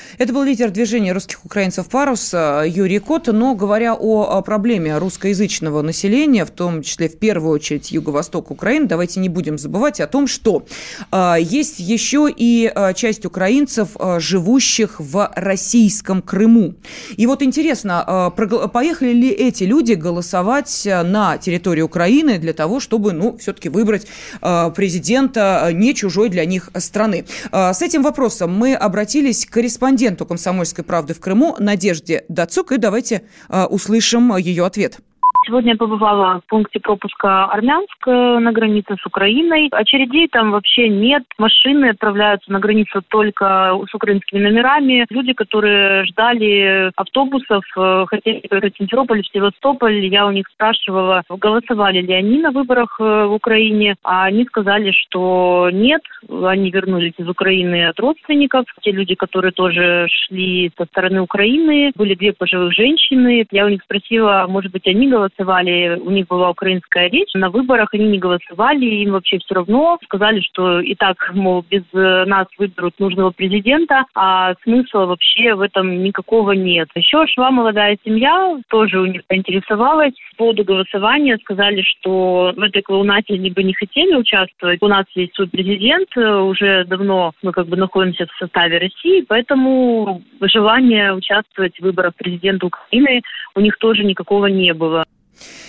Это 0.21 0.33
был 0.33 0.43
лидер 0.43 0.69
движения 0.69 1.13
русских 1.13 1.43
украинцев 1.43 1.89
«Парус» 1.89 2.31
э, 2.31 2.65
Юрий 2.67 2.99
Кот. 2.99 3.25
Но 3.25 3.55
говоря 3.55 3.95
о 3.95 4.39
проблеме 4.43 4.99
русскоязычного 4.99 5.81
населения, 5.81 6.45
в 6.45 6.51
том 6.51 6.83
числе 6.83 7.09
в 7.09 7.17
первую 7.17 7.53
очередь 7.53 7.91
юго-восток 7.91 8.51
Украины, 8.51 8.85
давайте 8.85 9.19
не 9.19 9.29
будем 9.29 9.57
забывать 9.57 9.99
о 9.99 10.05
том, 10.05 10.27
что 10.27 10.63
э, 11.11 11.37
есть 11.39 11.79
еще 11.79 12.29
и 12.29 12.71
э, 12.71 12.93
часть 12.93 13.25
украинцев, 13.25 13.97
живущих 14.19 14.99
в 14.99 15.31
российском 15.35 16.21
Крыму. 16.21 16.75
И 17.17 17.25
вот 17.25 17.41
интересно, 17.41 18.31
поехали 18.71 19.13
ли 19.13 19.29
эти 19.29 19.63
люди 19.63 19.93
голосовать 19.93 20.83
на 20.85 21.39
территории 21.39 21.81
Украины 21.81 22.37
для 22.37 22.53
того, 22.53 22.79
чтобы, 22.79 23.13
ну, 23.13 23.37
все-таки 23.37 23.69
выбрать 23.69 24.05
президента 24.39 25.71
не 25.73 25.95
чужой 25.95 26.29
для 26.29 26.45
них 26.45 26.69
страны? 26.77 27.25
С 27.51 27.81
этим 27.81 28.03
вопросом 28.03 28.55
мы 28.55 28.75
обратились 28.75 29.47
к 29.47 29.49
корреспонденту 29.49 30.10
корреспонденту 30.11 30.25
«Комсомольской 30.25 30.83
правды» 30.83 31.13
в 31.13 31.19
Крыму 31.19 31.55
Надежде 31.59 32.25
Дацук, 32.27 32.71
и 32.71 32.77
давайте 32.77 33.23
э, 33.49 33.63
услышим 33.65 34.35
ее 34.37 34.65
ответ. 34.65 34.99
Сегодня 35.51 35.75
побывала 35.75 36.39
в 36.39 36.49
пункте 36.49 36.79
пропуска 36.79 37.43
Армянск 37.43 38.07
э, 38.07 38.39
на 38.39 38.53
границе 38.53 38.95
с 38.95 39.05
Украиной. 39.05 39.67
Очередей 39.73 40.29
там 40.29 40.51
вообще 40.51 40.87
нет. 40.87 41.23
Машины 41.37 41.89
отправляются 41.89 42.49
на 42.53 42.59
границу 42.61 43.01
только 43.09 43.77
с 43.85 43.93
украинскими 43.93 44.39
номерами. 44.39 45.05
Люди, 45.09 45.33
которые 45.33 46.05
ждали 46.05 46.89
автобусов, 46.95 47.65
э, 47.75 48.05
хотели 48.07 48.39
в 48.47 48.77
Симферополь, 48.77 49.23
в 49.23 49.27
Севастополь. 49.27 50.05
Я 50.05 50.25
у 50.25 50.31
них 50.31 50.47
спрашивала, 50.53 51.23
голосовали 51.27 51.99
ли 51.99 52.13
они 52.13 52.39
на 52.39 52.51
выборах 52.51 52.95
э, 53.01 53.25
в 53.25 53.33
Украине. 53.33 53.95
А 54.05 54.23
они 54.23 54.45
сказали, 54.45 54.91
что 54.91 55.69
нет. 55.73 56.01
Они 56.29 56.71
вернулись 56.71 57.15
из 57.17 57.27
Украины 57.27 57.89
от 57.89 57.99
родственников. 57.99 58.63
Те 58.83 58.91
люди, 58.91 59.15
которые 59.15 59.51
тоже 59.51 60.07
шли 60.07 60.71
со 60.77 60.85
стороны 60.85 61.19
Украины, 61.19 61.91
были 61.95 62.15
две 62.15 62.31
пожилых 62.31 62.73
женщины. 62.73 63.45
Я 63.51 63.65
у 63.65 63.69
них 63.69 63.83
спросила, 63.83 64.45
может 64.47 64.71
быть, 64.71 64.87
они 64.87 65.09
голосовали 65.09 65.40
голосовали, 65.41 65.99
у 65.99 66.11
них 66.11 66.27
была 66.27 66.49
украинская 66.49 67.09
речь, 67.09 67.33
на 67.33 67.49
выборах 67.49 67.89
они 67.93 68.05
не 68.05 68.19
голосовали, 68.19 68.85
им 68.85 69.11
вообще 69.11 69.39
все 69.39 69.55
равно. 69.55 69.97
Сказали, 70.03 70.41
что 70.41 70.79
и 70.79 70.95
так, 70.95 71.17
мол, 71.33 71.65
без 71.69 71.83
э, 71.93 72.25
нас 72.25 72.47
выберут 72.57 72.99
нужного 72.99 73.31
президента, 73.31 74.05
а 74.15 74.53
смысла 74.63 75.05
вообще 75.05 75.55
в 75.55 75.61
этом 75.61 76.03
никакого 76.03 76.51
нет. 76.51 76.89
Еще 76.95 77.25
шла 77.27 77.51
молодая 77.51 77.97
семья, 78.05 78.57
тоже 78.69 78.99
у 78.99 79.05
них 79.05 79.21
поинтересовалась 79.27 80.13
по 80.31 80.45
поводу 80.45 80.63
голосования, 80.63 81.37
сказали, 81.41 81.81
что 81.81 82.53
в 82.55 82.61
этой 82.61 82.81
клоунате 82.81 83.35
они 83.35 83.49
бы 83.51 83.63
не 83.63 83.73
хотели 83.73 84.15
участвовать. 84.15 84.79
У 84.81 84.87
нас 84.87 85.05
есть 85.15 85.35
свой 85.35 85.47
президент, 85.47 86.09
э, 86.15 86.35
уже 86.37 86.85
давно 86.85 87.31
мы 87.41 87.51
как 87.51 87.67
бы 87.67 87.77
находимся 87.77 88.25
в 88.25 88.37
составе 88.37 88.77
России, 88.77 89.25
поэтому 89.27 90.21
желания 90.41 91.13
участвовать 91.13 91.77
в 91.77 91.83
выборах 91.83 92.15
президента 92.15 92.67
Украины 92.67 93.21
у 93.55 93.59
них 93.59 93.77
тоже 93.77 94.03
никакого 94.03 94.47
не 94.47 94.73
было. 94.73 95.05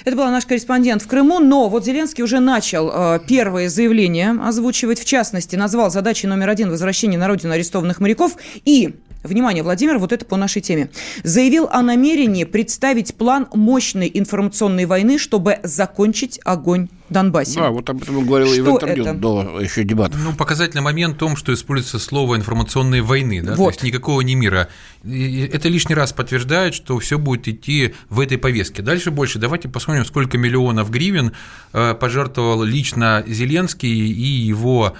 Это 0.04 0.16
был 0.16 0.24
наш 0.26 0.46
корреспондент 0.46 1.02
в 1.02 1.06
Крыму, 1.06 1.38
но 1.38 1.68
вот 1.68 1.84
Зеленский 1.84 2.24
уже 2.24 2.40
начал 2.40 2.90
э, 2.92 3.20
первые 3.26 3.68
заявления 3.68 4.36
озвучивать. 4.42 5.00
В 5.00 5.04
частности, 5.04 5.56
назвал 5.56 5.90
задачей 5.90 6.26
номер 6.26 6.50
один 6.50 6.70
возвращение 6.70 7.18
на 7.18 7.28
родину 7.28 7.52
арестованных 7.52 8.00
моряков 8.00 8.36
и 8.64 8.94
Внимание, 9.22 9.62
Владимир, 9.62 9.98
вот 9.98 10.12
это 10.12 10.24
по 10.24 10.36
нашей 10.36 10.62
теме. 10.62 10.90
Заявил 11.22 11.68
о 11.70 11.82
намерении 11.82 12.44
представить 12.44 13.14
план 13.14 13.46
мощной 13.54 14.10
информационной 14.12 14.86
войны, 14.86 15.18
чтобы 15.18 15.58
закончить 15.62 16.40
огонь 16.44 16.88
в 17.08 17.12
Донбассе. 17.12 17.60
Да, 17.60 17.70
вот 17.70 17.88
об 17.88 18.02
этом 18.02 18.26
говорил 18.26 18.48
Что 18.48 18.56
и 18.56 18.60
в 18.60 18.68
интервью 18.68 19.04
это? 19.04 19.14
до 19.14 19.60
еще 19.60 19.84
дебатов. 19.84 20.20
Ну, 20.22 20.34
показательный 20.34 20.82
момент 20.82 21.14
в 21.14 21.18
том, 21.18 21.36
что 21.36 21.54
используется 21.54 22.00
слово 22.00 22.36
информационной 22.36 23.00
войны, 23.00 23.42
да, 23.42 23.54
вот. 23.54 23.64
то 23.64 23.70
есть 23.70 23.82
никакого 23.84 24.22
не 24.22 24.34
мира. 24.34 24.68
И 25.04 25.48
это 25.52 25.68
лишний 25.68 25.94
раз 25.94 26.12
подтверждает, 26.12 26.74
что 26.74 26.98
все 26.98 27.18
будет 27.18 27.46
идти 27.46 27.94
в 28.08 28.18
этой 28.18 28.38
повестке. 28.38 28.82
Дальше 28.82 29.12
больше. 29.12 29.38
Давайте 29.38 29.68
посмотрим, 29.68 30.04
сколько 30.04 30.36
миллионов 30.36 30.90
гривен 30.90 31.32
э, 31.72 31.94
пожертвовал 31.94 32.64
лично 32.64 33.22
Зеленский 33.26 33.90
и 33.90 34.26
его 34.26 34.94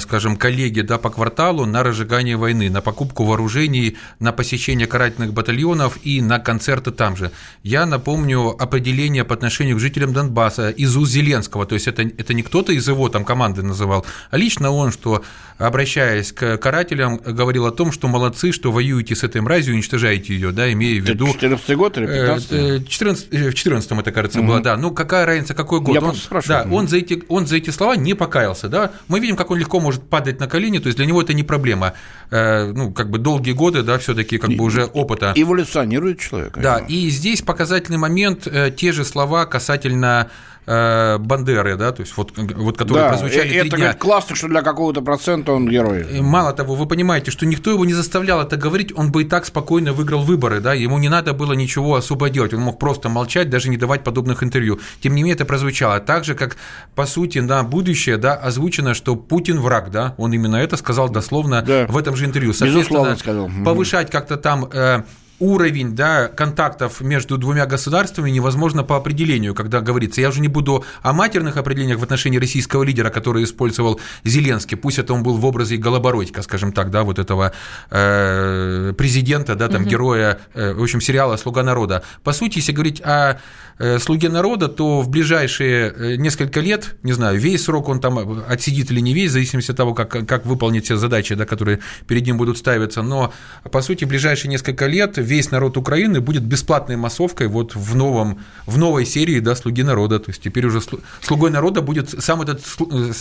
скажем, 0.00 0.36
коллеги 0.36 0.80
да, 0.82 0.98
по 0.98 1.10
кварталу 1.10 1.66
на 1.66 1.82
разжигание 1.82 2.36
войны, 2.36 2.70
на 2.70 2.80
покупку 2.80 3.24
вооружений, 3.24 3.96
на 4.20 4.32
посещение 4.32 4.86
карательных 4.86 5.32
батальонов 5.32 5.98
и 6.04 6.20
на 6.20 6.38
концерты 6.38 6.90
там 6.90 7.16
же. 7.16 7.30
Я 7.62 7.86
напомню 7.86 8.54
определение 8.62 9.24
по 9.24 9.34
отношению 9.34 9.76
к 9.76 9.80
жителям 9.80 10.12
Донбасса 10.12 10.70
из 10.70 10.96
уст 10.96 11.12
Зеленского, 11.12 11.66
то 11.66 11.74
есть 11.74 11.88
это, 11.88 12.02
это 12.02 12.34
не 12.34 12.42
кто-то 12.42 12.72
из 12.72 12.86
его 12.88 13.08
там 13.08 13.24
команды 13.24 13.62
называл, 13.62 14.06
а 14.30 14.36
лично 14.36 14.70
он, 14.70 14.92
что, 14.92 15.24
обращаясь 15.58 16.32
к 16.32 16.56
карателям, 16.58 17.16
говорил 17.16 17.66
о 17.66 17.72
том, 17.72 17.92
что 17.92 18.08
молодцы, 18.08 18.52
что 18.52 18.72
воюете 18.72 19.14
с 19.16 19.24
этой 19.24 19.40
мразью, 19.40 19.74
уничтожаете 19.74 20.34
ее, 20.34 20.52
да, 20.52 20.72
имея 20.72 21.00
в 21.00 21.04
виду... 21.04 21.26
14 21.26 21.76
год 21.76 21.98
или 21.98 22.06
15 22.06 22.88
14, 22.88 23.28
э, 23.32 23.50
В 23.50 23.54
14 23.54 23.90
это, 23.92 24.12
кажется, 24.12 24.40
угу. 24.40 24.48
было, 24.48 24.60
да. 24.60 24.76
Ну, 24.76 24.90
какая 24.90 25.26
разница, 25.26 25.54
какой 25.54 25.80
год? 25.80 25.94
Я 25.94 26.00
он, 26.00 26.14
спрашиваю. 26.14 26.64
Да, 26.64 26.74
он 26.74 26.88
за, 26.88 26.98
эти, 26.98 27.22
он 27.28 27.46
за 27.46 27.56
эти 27.56 27.70
слова 27.70 27.96
не 27.96 28.14
покаялся, 28.14 28.68
да. 28.68 28.92
Мы 29.08 29.20
видим, 29.20 29.36
как 29.36 29.50
он 29.50 29.58
легко 29.64 29.80
может 29.80 30.02
падать 30.08 30.40
на 30.40 30.46
колени, 30.46 30.78
то 30.78 30.86
есть 30.86 30.96
для 30.96 31.06
него 31.06 31.22
это 31.22 31.34
не 31.34 31.42
проблема. 31.42 31.94
Э, 32.30 32.72
ну, 32.72 32.92
как 32.92 33.10
бы 33.10 33.18
долгие 33.18 33.52
годы, 33.52 33.82
да, 33.82 33.98
все 33.98 34.14
таки 34.14 34.38
как 34.38 34.50
бы 34.50 34.64
уже 34.64 34.84
опыта. 34.84 35.32
Эволюционирует 35.34 36.20
человек. 36.20 36.58
Да, 36.58 36.78
и 36.78 37.08
здесь 37.08 37.42
показательный 37.42 37.98
момент, 37.98 38.46
э, 38.46 38.70
те 38.70 38.92
же 38.92 39.04
слова 39.04 39.46
касательно 39.46 40.30
Бандеры, 40.66 41.76
да, 41.76 41.92
то 41.92 42.00
есть 42.00 42.16
вот, 42.16 42.32
вот 42.36 42.78
которые 42.78 43.04
да, 43.04 43.08
прозвучали 43.10 43.48
три 43.48 43.68
это, 43.68 43.76
дня. 43.76 43.90
Это 43.90 43.98
классно, 43.98 44.34
что 44.34 44.48
для 44.48 44.62
какого-то 44.62 45.02
процента 45.02 45.52
он 45.52 45.68
герой. 45.68 46.06
И 46.10 46.20
мало 46.22 46.52
того, 46.52 46.74
вы 46.74 46.86
понимаете, 46.86 47.30
что 47.30 47.44
никто 47.44 47.70
его 47.70 47.84
не 47.84 47.92
заставлял 47.92 48.40
это 48.40 48.56
говорить, 48.56 48.92
он 48.96 49.12
бы 49.12 49.22
и 49.22 49.24
так 49.24 49.44
спокойно 49.44 49.92
выиграл 49.92 50.22
выборы, 50.22 50.60
да, 50.60 50.72
ему 50.72 50.98
не 50.98 51.08
надо 51.08 51.34
было 51.34 51.52
ничего 51.52 51.96
особо 51.96 52.30
делать, 52.30 52.54
он 52.54 52.60
мог 52.60 52.78
просто 52.78 53.08
молчать, 53.08 53.50
даже 53.50 53.68
не 53.68 53.76
давать 53.76 54.04
подобных 54.04 54.42
интервью. 54.42 54.80
Тем 55.02 55.14
не 55.14 55.22
менее, 55.22 55.34
это 55.34 55.44
прозвучало 55.44 56.00
так 56.00 56.24
же, 56.24 56.34
как, 56.34 56.56
по 56.94 57.06
сути, 57.06 57.38
на 57.38 57.62
будущее, 57.62 58.16
да, 58.16 58.34
озвучено, 58.34 58.94
что 58.94 59.16
Путин 59.16 59.60
враг, 59.60 59.90
да, 59.90 60.14
он 60.16 60.32
именно 60.32 60.56
это 60.56 60.76
сказал 60.76 61.08
дословно 61.08 61.62
да. 61.62 61.86
в 61.88 61.96
этом 61.96 62.16
же 62.16 62.24
интервью. 62.24 62.52
Безусловно 62.58 63.16
сказал. 63.16 63.50
Повышать 63.64 64.10
как-то 64.10 64.36
там 64.36 64.68
э, 64.72 65.02
уровень 65.40 65.94
да, 65.94 66.28
контактов 66.28 67.00
между 67.00 67.38
двумя 67.38 67.66
государствами 67.66 68.30
невозможно 68.30 68.84
по 68.84 68.96
определению, 68.96 69.54
когда 69.54 69.80
говорится. 69.80 70.20
Я 70.20 70.28
уже 70.28 70.40
не 70.40 70.48
буду 70.48 70.84
о 71.02 71.12
матерных 71.12 71.56
определениях 71.56 71.98
в 71.98 72.02
отношении 72.02 72.38
российского 72.38 72.82
лидера, 72.82 73.10
который 73.10 73.44
использовал 73.44 74.00
Зеленский. 74.24 74.76
Пусть 74.76 74.98
это 74.98 75.12
он 75.12 75.22
был 75.22 75.36
в 75.36 75.44
образе 75.44 75.76
Голобородька, 75.76 76.42
скажем 76.42 76.72
так, 76.72 76.90
да, 76.90 77.02
вот 77.02 77.18
этого 77.18 77.52
э, 77.90 78.92
президента, 78.96 79.54
да, 79.54 79.68
там, 79.68 79.82
угу. 79.82 79.90
героя, 79.90 80.38
э, 80.54 80.72
в 80.72 80.82
общем, 80.82 81.00
сериала 81.00 81.36
«Слуга 81.36 81.62
народа». 81.62 82.04
По 82.22 82.32
сути, 82.32 82.58
если 82.58 82.72
говорить 82.72 83.00
о 83.04 83.40
э, 83.78 83.98
«Слуге 83.98 84.28
народа», 84.28 84.68
то 84.68 85.00
в 85.00 85.08
ближайшие 85.08 85.92
э, 85.92 86.16
несколько 86.16 86.60
лет, 86.60 86.96
не 87.02 87.12
знаю, 87.12 87.38
весь 87.38 87.64
срок 87.64 87.88
он 87.88 88.00
там 88.00 88.44
отсидит 88.48 88.90
или 88.90 89.00
не 89.00 89.14
весь, 89.14 89.30
в 89.30 89.32
зависимости 89.34 89.70
от 89.72 89.76
того, 89.76 89.94
как, 89.94 90.26
как 90.26 90.46
выполнить 90.46 90.84
все 90.84 90.96
задачи, 90.96 91.34
да, 91.34 91.44
которые 91.44 91.80
перед 92.06 92.24
ним 92.24 92.36
будут 92.36 92.58
ставиться, 92.58 93.02
но, 93.02 93.32
по 93.70 93.82
сути, 93.82 94.04
в 94.04 94.08
ближайшие 94.08 94.50
несколько 94.50 94.86
лет 94.86 95.18
весь 95.24 95.50
народ 95.50 95.76
Украины 95.76 96.20
будет 96.20 96.42
бесплатной 96.42 96.96
массовкой 96.96 97.48
вот 97.48 97.74
в, 97.74 97.96
новом, 97.96 98.40
в 98.66 98.78
новой 98.78 99.06
серии 99.06 99.40
да, 99.40 99.56
«Слуги 99.56 99.82
народа». 99.82 100.18
То 100.18 100.30
есть 100.30 100.42
теперь 100.42 100.66
уже 100.66 100.80
слугой 101.22 101.50
народа 101.50 101.82
будет 101.82 102.10
сам 102.22 102.42
этот 102.42 102.62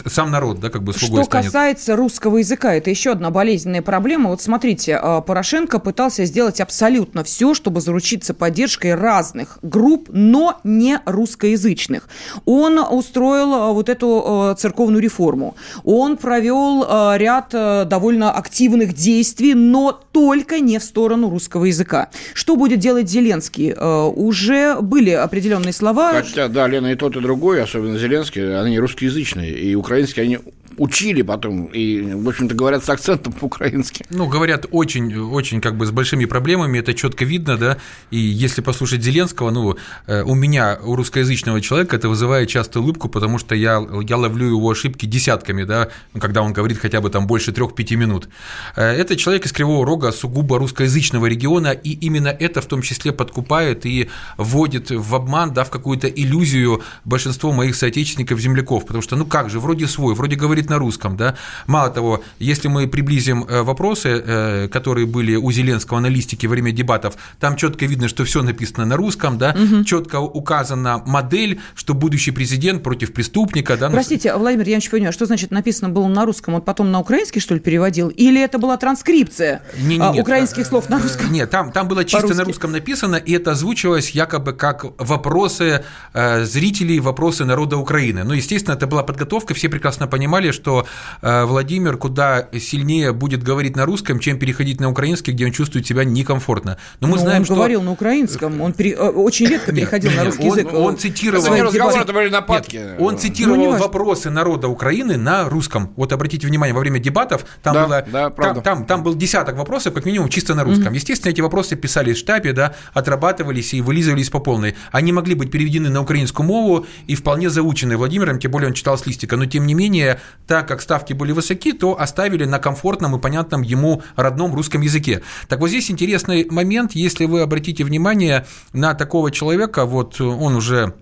сам 0.05 0.31
народ, 0.31 0.59
да, 0.59 0.69
как 0.69 0.83
бы 0.83 0.93
слугой 0.93 1.23
Что 1.23 1.31
станет. 1.31 1.45
касается 1.47 1.95
русского 1.95 2.37
языка, 2.37 2.73
это 2.75 2.89
еще 2.89 3.11
одна 3.11 3.29
болезненная 3.29 3.81
проблема. 3.81 4.29
Вот 4.29 4.41
смотрите, 4.41 4.95
а, 4.95 5.21
Порошенко 5.21 5.79
пытался 5.79 6.25
сделать 6.25 6.61
абсолютно 6.61 7.23
все, 7.23 7.53
чтобы 7.53 7.81
заручиться 7.81 8.33
поддержкой 8.33 8.95
разных 8.95 9.57
групп, 9.61 10.09
но 10.11 10.59
не 10.63 10.99
русскоязычных. 11.05 12.07
Он 12.45 12.79
устроил 12.79 13.53
а, 13.53 13.71
вот 13.71 13.89
эту 13.89 14.23
а, 14.25 14.55
церковную 14.55 15.01
реформу. 15.01 15.55
Он 15.83 16.17
провел 16.17 16.83
ряд 17.17 17.49
довольно 17.51 18.31
активных 18.31 18.93
действий, 18.93 19.53
но 19.53 19.91
только 20.11 20.59
не 20.59 20.79
в 20.79 20.83
сторону 20.83 21.29
русского 21.29 21.65
языка 21.65 21.92
языка. 21.93 22.09
Что 22.33 22.55
будет 22.55 22.79
делать 22.79 23.09
Зеленский? 23.09 23.73
Э, 23.75 24.03
уже 24.07 24.77
были 24.81 25.11
определенные 25.11 25.73
слова. 25.73 26.11
Хотя, 26.11 26.47
да, 26.47 26.67
Лена, 26.67 26.87
и 26.87 26.95
тот, 26.95 27.15
и 27.15 27.21
другой, 27.21 27.61
особенно 27.61 27.97
Зеленский, 27.97 28.59
они 28.59 28.79
русскоязычные, 28.79 29.51
и 29.51 29.75
украинские 29.75 30.23
они 30.23 30.39
учили 30.77 31.21
потом, 31.21 31.65
и, 31.65 32.01
в 32.13 32.27
общем-то, 32.27 32.55
говорят 32.55 32.83
с 32.83 32.89
акцентом 32.89 33.33
по-украински. 33.39 34.05
Ну, 34.09 34.27
говорят 34.27 34.65
очень, 34.71 35.15
очень 35.15 35.61
как 35.61 35.77
бы 35.77 35.85
с 35.85 35.91
большими 35.91 36.25
проблемами, 36.25 36.79
это 36.79 36.93
четко 36.93 37.25
видно, 37.25 37.57
да, 37.57 37.77
и 38.11 38.17
если 38.17 38.61
послушать 38.61 39.03
Зеленского, 39.03 39.51
ну, 39.51 39.75
э, 40.07 40.23
у 40.23 40.35
меня, 40.35 40.79
у 40.83 40.95
русскоязычного 40.95 41.61
человека 41.61 41.95
это 41.95 42.09
вызывает 42.09 42.49
часто 42.49 42.79
улыбку, 42.79 43.09
потому 43.09 43.37
что 43.37 43.55
я, 43.55 43.85
я 44.01 44.17
ловлю 44.17 44.47
его 44.47 44.69
ошибки 44.69 45.05
десятками, 45.05 45.63
да, 45.63 45.89
когда 46.19 46.41
он 46.41 46.53
говорит 46.53 46.77
хотя 46.77 47.01
бы 47.01 47.09
там 47.09 47.27
больше 47.27 47.51
трех-пяти 47.51 47.95
минут. 47.95 48.29
Э, 48.75 48.83
это 48.83 49.15
человек 49.15 49.45
из 49.45 49.51
Кривого 49.51 49.85
Рога, 49.85 50.11
сугубо 50.11 50.57
русскоязычного 50.59 51.25
региона, 51.27 51.71
и 51.71 51.91
именно 51.91 52.29
это 52.29 52.61
в 52.61 52.65
том 52.65 52.81
числе 52.81 53.11
подкупает 53.11 53.85
и 53.85 54.09
вводит 54.37 54.89
в 54.91 55.15
обман, 55.15 55.53
да, 55.53 55.63
в 55.63 55.69
какую-то 55.69 56.07
иллюзию 56.07 56.81
большинство 57.05 57.51
моих 57.51 57.75
соотечественников-земляков, 57.75 58.85
потому 58.85 59.01
что, 59.01 59.15
ну 59.15 59.25
как 59.25 59.49
же, 59.49 59.59
вроде 59.59 59.87
свой, 59.87 60.15
вроде 60.15 60.35
говорит 60.35 60.62
говорит 60.63 60.69
на 60.69 60.77
русском, 60.77 61.17
да. 61.17 61.35
Мало 61.67 61.89
того, 61.89 62.23
если 62.39 62.69
мы 62.69 62.87
приблизим 62.87 63.43
э, 63.43 63.61
вопросы, 63.63 64.09
э, 64.09 64.67
которые 64.67 65.05
были 65.05 65.35
у 65.35 65.51
Зеленского 65.51 65.99
на 65.99 66.09
листике 66.09 66.47
во 66.47 66.51
время 66.51 66.71
дебатов, 66.71 67.15
там 67.39 67.55
четко 67.55 67.85
видно, 67.85 68.07
что 68.07 68.23
все 68.23 68.41
написано 68.41 68.85
на 68.85 68.95
русском, 68.95 69.37
да, 69.37 69.55
угу. 69.55 69.83
четко 69.83 70.19
указана 70.19 71.01
модель, 71.05 71.59
что 71.75 71.93
будущий 71.93 72.31
президент 72.31 72.83
против 72.83 73.13
преступника, 73.13 73.77
да. 73.77 73.89
Простите, 73.89 74.35
Владимир, 74.35 74.67
я 74.67 74.77
не 74.77 74.89
понимаю, 74.89 75.13
что 75.13 75.25
значит 75.25 75.51
написано 75.51 75.89
было 75.89 76.07
на 76.07 76.25
русском, 76.25 76.53
он 76.55 76.61
потом 76.61 76.91
на 76.91 76.99
украинский, 76.99 77.41
что 77.41 77.55
ли, 77.55 77.59
переводил, 77.59 78.09
или 78.09 78.41
это 78.41 78.57
была 78.57 78.77
транскрипция 78.77 79.61
не, 79.77 79.97
не, 79.97 80.09
нет, 80.09 80.21
украинских 80.21 80.65
слов 80.65 80.89
на 80.89 80.99
русском? 80.99 81.31
Нет, 81.31 81.49
там, 81.49 81.71
там 81.71 81.87
было 81.87 82.05
чисто 82.05 82.33
на 82.33 82.43
русском 82.43 82.71
написано, 82.71 83.15
и 83.15 83.33
это 83.33 83.51
озвучивалось 83.51 84.11
якобы 84.11 84.53
как 84.53 84.85
вопросы 84.97 85.83
э, 86.13 86.45
зрителей, 86.45 86.99
вопросы 86.99 87.45
народа 87.45 87.77
Украины. 87.77 88.23
Но, 88.23 88.33
естественно, 88.33 88.75
это 88.75 88.87
была 88.87 89.03
подготовка, 89.03 89.53
все 89.53 89.69
прекрасно 89.69 90.07
понимали, 90.07 90.52
что 90.53 90.85
э, 91.21 91.45
Владимир 91.45 91.97
куда 91.97 92.47
сильнее 92.59 93.13
будет 93.13 93.43
говорить 93.43 93.75
на 93.75 93.85
русском, 93.85 94.19
чем 94.19 94.39
переходить 94.39 94.79
на 94.79 94.89
украинский, 94.89 95.33
где 95.33 95.45
он 95.45 95.51
чувствует 95.51 95.85
себя 95.85 96.03
некомфортно. 96.03 96.77
Но 96.99 97.07
мы 97.07 97.15
Но 97.15 97.21
знаем, 97.21 97.39
он 97.39 97.45
что... 97.45 97.55
говорил 97.55 97.81
на 97.81 97.91
украинском, 97.91 98.61
он 98.61 98.73
пере... 98.73 98.91
Э, 98.91 99.09
очень 99.09 99.47
редко 99.47 99.71
переходил 99.71 100.11
нет, 100.11 100.19
на 100.19 100.25
русский 100.25 100.43
он, 100.43 100.57
язык. 100.57 100.73
Он 100.73 100.97
цитировал... 100.97 101.53
Это 101.53 102.13
были 102.13 102.29
нападки. 102.29 102.77
Нет, 102.77 102.95
он 102.99 103.17
цитировал 103.17 103.57
ну, 103.57 103.77
вопросы 103.77 104.29
народа 104.29 104.67
Украины 104.67 105.17
на 105.17 105.49
русском. 105.49 105.93
Вот 105.95 106.13
обратите 106.13 106.47
внимание, 106.47 106.73
во 106.73 106.79
время 106.79 106.99
дебатов 106.99 107.45
там, 107.61 107.73
да, 107.73 107.85
было, 107.85 108.05
да, 108.11 108.29
там, 108.29 108.61
там, 108.61 108.85
там 108.85 109.03
был 109.03 109.15
десяток 109.15 109.57
вопросов, 109.57 109.93
как 109.93 110.05
минимум, 110.05 110.29
чисто 110.29 110.55
на 110.55 110.63
русском. 110.63 110.93
Mm-hmm. 110.93 110.95
Естественно, 110.95 111.31
эти 111.31 111.41
вопросы 111.41 111.75
писались 111.75 112.17
в 112.17 112.19
штабе, 112.19 112.53
да, 112.53 112.75
отрабатывались 112.93 113.73
и 113.73 113.81
вылизывались 113.81 114.29
по 114.29 114.39
полной. 114.39 114.75
Они 114.91 115.11
могли 115.11 115.35
быть 115.35 115.51
переведены 115.51 115.89
на 115.89 116.01
украинскую 116.01 116.45
мову 116.45 116.85
и 117.07 117.15
вполне 117.15 117.49
заучены 117.49 117.97
Владимиром, 117.97 118.39
тем 118.39 118.51
более 118.51 118.67
он 118.67 118.73
читал 118.73 118.97
с 118.97 119.05
листика. 119.05 119.37
Но, 119.37 119.45
тем 119.45 119.65
не 119.65 119.73
менее, 119.73 120.19
так 120.47 120.67
как 120.67 120.81
ставки 120.81 121.13
были 121.13 121.31
высоки, 121.31 121.73
то 121.73 121.99
оставили 121.99 122.45
на 122.45 122.59
комфортном 122.59 123.15
и 123.15 123.19
понятном 123.19 123.61
ему 123.61 124.01
родном 124.15 124.53
русском 124.53 124.81
языке. 124.81 125.21
Так 125.47 125.59
вот 125.59 125.69
здесь 125.69 125.89
интересный 125.91 126.45
момент, 126.49 126.93
если 126.93 127.25
вы 127.25 127.41
обратите 127.41 127.83
внимание 127.83 128.45
на 128.73 128.93
такого 128.93 129.31
человека, 129.31 129.85
вот 129.85 130.19
он 130.19 130.55
уже 130.55 130.93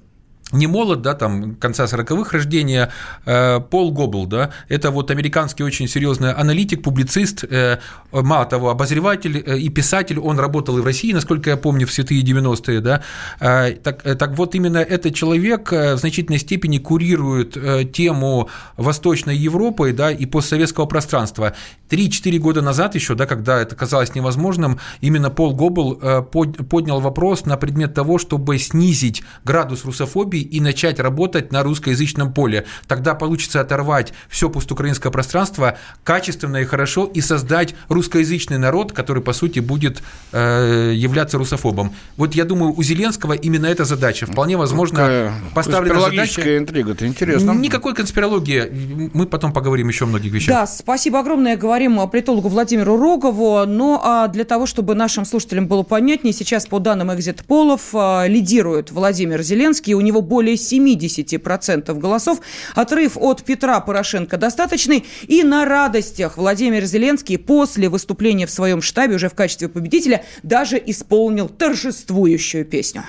не 0.51 0.67
молод, 0.67 1.01
да, 1.01 1.13
там, 1.13 1.55
конца 1.55 1.85
40-х 1.85 2.31
рождения, 2.31 2.91
э, 3.25 3.59
Пол 3.59 3.91
Гоббл, 3.91 4.25
да, 4.25 4.51
это 4.69 4.91
вот 4.91 5.11
американский 5.11 5.63
очень 5.63 5.87
серьезный 5.87 6.33
аналитик, 6.33 6.83
публицист, 6.83 7.43
э, 7.43 7.79
мало 8.11 8.45
того, 8.45 8.69
обозреватель 8.69 9.43
э, 9.45 9.57
и 9.57 9.69
писатель, 9.69 10.19
он 10.19 10.39
работал 10.39 10.77
и 10.77 10.81
в 10.81 10.85
России, 10.85 11.13
насколько 11.13 11.49
я 11.49 11.57
помню, 11.57 11.87
в 11.87 11.91
святые 11.91 12.21
90-е, 12.21 12.81
да, 12.81 13.01
так, 13.39 14.03
так 14.03 14.37
вот 14.37 14.55
именно 14.55 14.77
этот 14.77 15.15
человек 15.15 15.71
в 15.71 15.97
значительной 15.97 16.39
степени 16.39 16.77
курирует 16.77 17.57
тему 17.93 18.49
Восточной 18.77 19.37
Европы, 19.37 19.93
да, 19.93 20.11
и 20.11 20.25
постсоветского 20.25 20.85
пространства. 20.85 21.53
3-4 21.89 22.37
года 22.39 22.61
назад 22.61 22.95
еще, 22.95 23.15
да, 23.15 23.25
когда 23.25 23.61
это 23.61 23.75
казалось 23.75 24.15
невозможным, 24.15 24.79
именно 25.01 25.29
Пол 25.29 25.53
Гоббл 25.53 25.95
поднял 26.31 26.99
вопрос 26.99 27.45
на 27.45 27.57
предмет 27.57 27.93
того, 27.93 28.17
чтобы 28.17 28.57
снизить 28.57 29.23
градус 29.43 29.85
русофобии 29.85 30.40
и 30.41 30.59
начать 30.59 30.99
работать 30.99 31.51
на 31.51 31.63
русскоязычном 31.63 32.33
поле. 32.33 32.65
Тогда 32.87 33.15
получится 33.15 33.61
оторвать 33.61 34.13
все 34.29 34.49
постукраинское 34.49 35.11
пространство 35.11 35.77
качественно 36.03 36.57
и 36.57 36.65
хорошо 36.65 37.05
и 37.05 37.21
создать 37.21 37.75
русскоязычный 37.89 38.57
народ, 38.57 38.91
который, 38.91 39.21
по 39.21 39.33
сути, 39.33 39.59
будет 39.59 40.01
э, 40.31 40.91
являться 40.95 41.37
русофобом. 41.37 41.93
Вот 42.17 42.35
я 42.35 42.45
думаю, 42.45 42.73
у 42.77 42.83
Зеленского 42.83 43.33
именно 43.33 43.65
эта 43.65 43.85
задача. 43.85 44.25
Вполне 44.25 44.57
возможно, 44.57 44.99
Какая 44.99 45.33
поставлена 45.53 46.01
задача... 46.01 46.57
интрига, 46.57 46.91
это 46.91 47.07
интересно. 47.07 47.51
Никакой 47.51 47.93
конспирологии. 47.93 49.09
Мы 49.13 49.25
потом 49.25 49.53
поговорим 49.53 49.87
еще 49.87 50.05
о 50.05 50.07
многих 50.07 50.31
вещах. 50.31 50.55
Да, 50.55 50.67
спасибо 50.67 51.19
огромное. 51.19 51.57
Говорим 51.57 51.99
политологу 52.09 52.49
Владимиру 52.49 52.97
Рогову. 52.97 53.65
Ну, 53.65 53.99
а 54.01 54.27
для 54.27 54.43
того, 54.43 54.65
чтобы 54.65 54.95
нашим 54.95 55.25
слушателям 55.25 55.67
было 55.67 55.83
понятнее, 55.83 56.33
сейчас 56.33 56.65
по 56.65 56.79
данным 56.79 57.13
экзит-полов 57.13 57.93
э, 57.93 58.27
лидирует 58.27 58.91
Владимир 58.91 59.41
Зеленский. 59.41 59.93
У 59.93 60.01
него 60.01 60.21
более 60.31 60.55
70% 60.55 61.93
голосов. 61.99 62.39
Отрыв 62.73 63.17
от 63.17 63.43
Петра 63.43 63.81
Порошенко 63.81 64.37
достаточный. 64.37 65.05
И 65.27 65.43
на 65.43 65.65
радостях 65.65 66.37
Владимир 66.37 66.85
Зеленский 66.85 67.37
после 67.37 67.89
выступления 67.89 68.45
в 68.45 68.49
своем 68.49 68.81
штабе 68.81 69.15
уже 69.15 69.27
в 69.27 69.33
качестве 69.33 69.67
победителя 69.67 70.23
даже 70.41 70.81
исполнил 70.85 71.49
торжествующую 71.49 72.63
песню. 72.63 73.03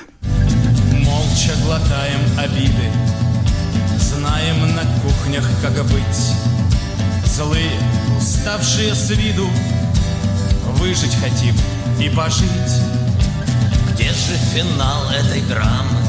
Молча 1.04 1.52
глотаем 1.64 2.20
обиды, 2.36 2.88
знаем 4.00 4.60
на 4.74 4.82
кухнях, 5.02 5.48
как 5.62 5.74
быть. 5.84 6.20
Злые, 7.24 7.78
уставшие 8.18 8.96
с 8.96 9.10
виду, 9.10 9.48
выжить 10.76 11.14
хотим 11.14 11.54
и 12.04 12.10
пожить. 12.16 12.72
Где 13.94 14.08
же 14.08 14.34
финал 14.52 15.08
этой 15.12 15.40
драмы? 15.42 16.01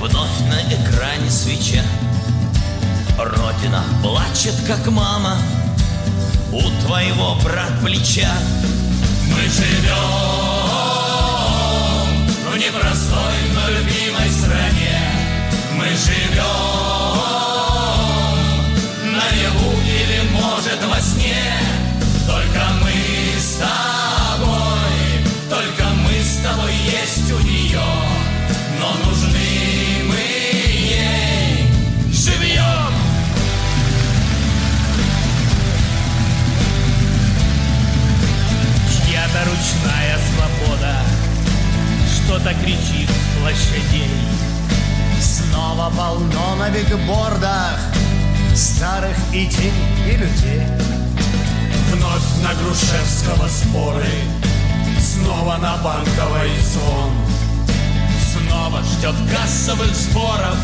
Вновь 0.00 0.40
на 0.48 0.60
экране 0.72 1.28
свеча. 1.30 1.82
Родина 3.18 3.82
плачет, 4.00 4.54
как 4.64 4.86
мама 4.86 5.36
У 6.52 6.60
твоего 6.86 7.34
брат 7.42 7.72
плеча 7.82 8.32
Мы 9.26 9.42
живем 9.48 10.38
в 12.48 12.56
непростой, 12.56 13.34
но 13.54 13.68
любимой 13.70 14.30
стране. 14.30 15.00
Мы 15.74 15.86
живем 15.86 16.97
Что-то 42.38 42.54
кричит 42.54 43.10
с 43.10 43.40
площадей 43.40 44.10
Снова 45.20 45.90
полно 45.90 46.54
на 46.56 46.70
бигбордах 46.70 47.80
Старых 48.54 49.16
идей 49.32 49.72
и 50.06 50.16
людей. 50.16 50.62
Вновь 51.90 52.22
на 52.44 52.54
Грушевского 52.54 53.48
споры 53.48 54.06
Снова 55.00 55.56
на 55.56 55.78
банковый 55.78 56.52
звон 56.62 57.10
Снова 58.30 58.82
ждет 58.84 59.16
кассовых 59.34 59.92
сборов 59.92 60.58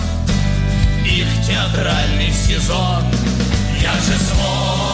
Их 1.05 1.27
театральный 1.45 2.33
сезон. 2.33 3.03
Я 3.83 3.95
же 3.95 4.16
свой 4.16 4.94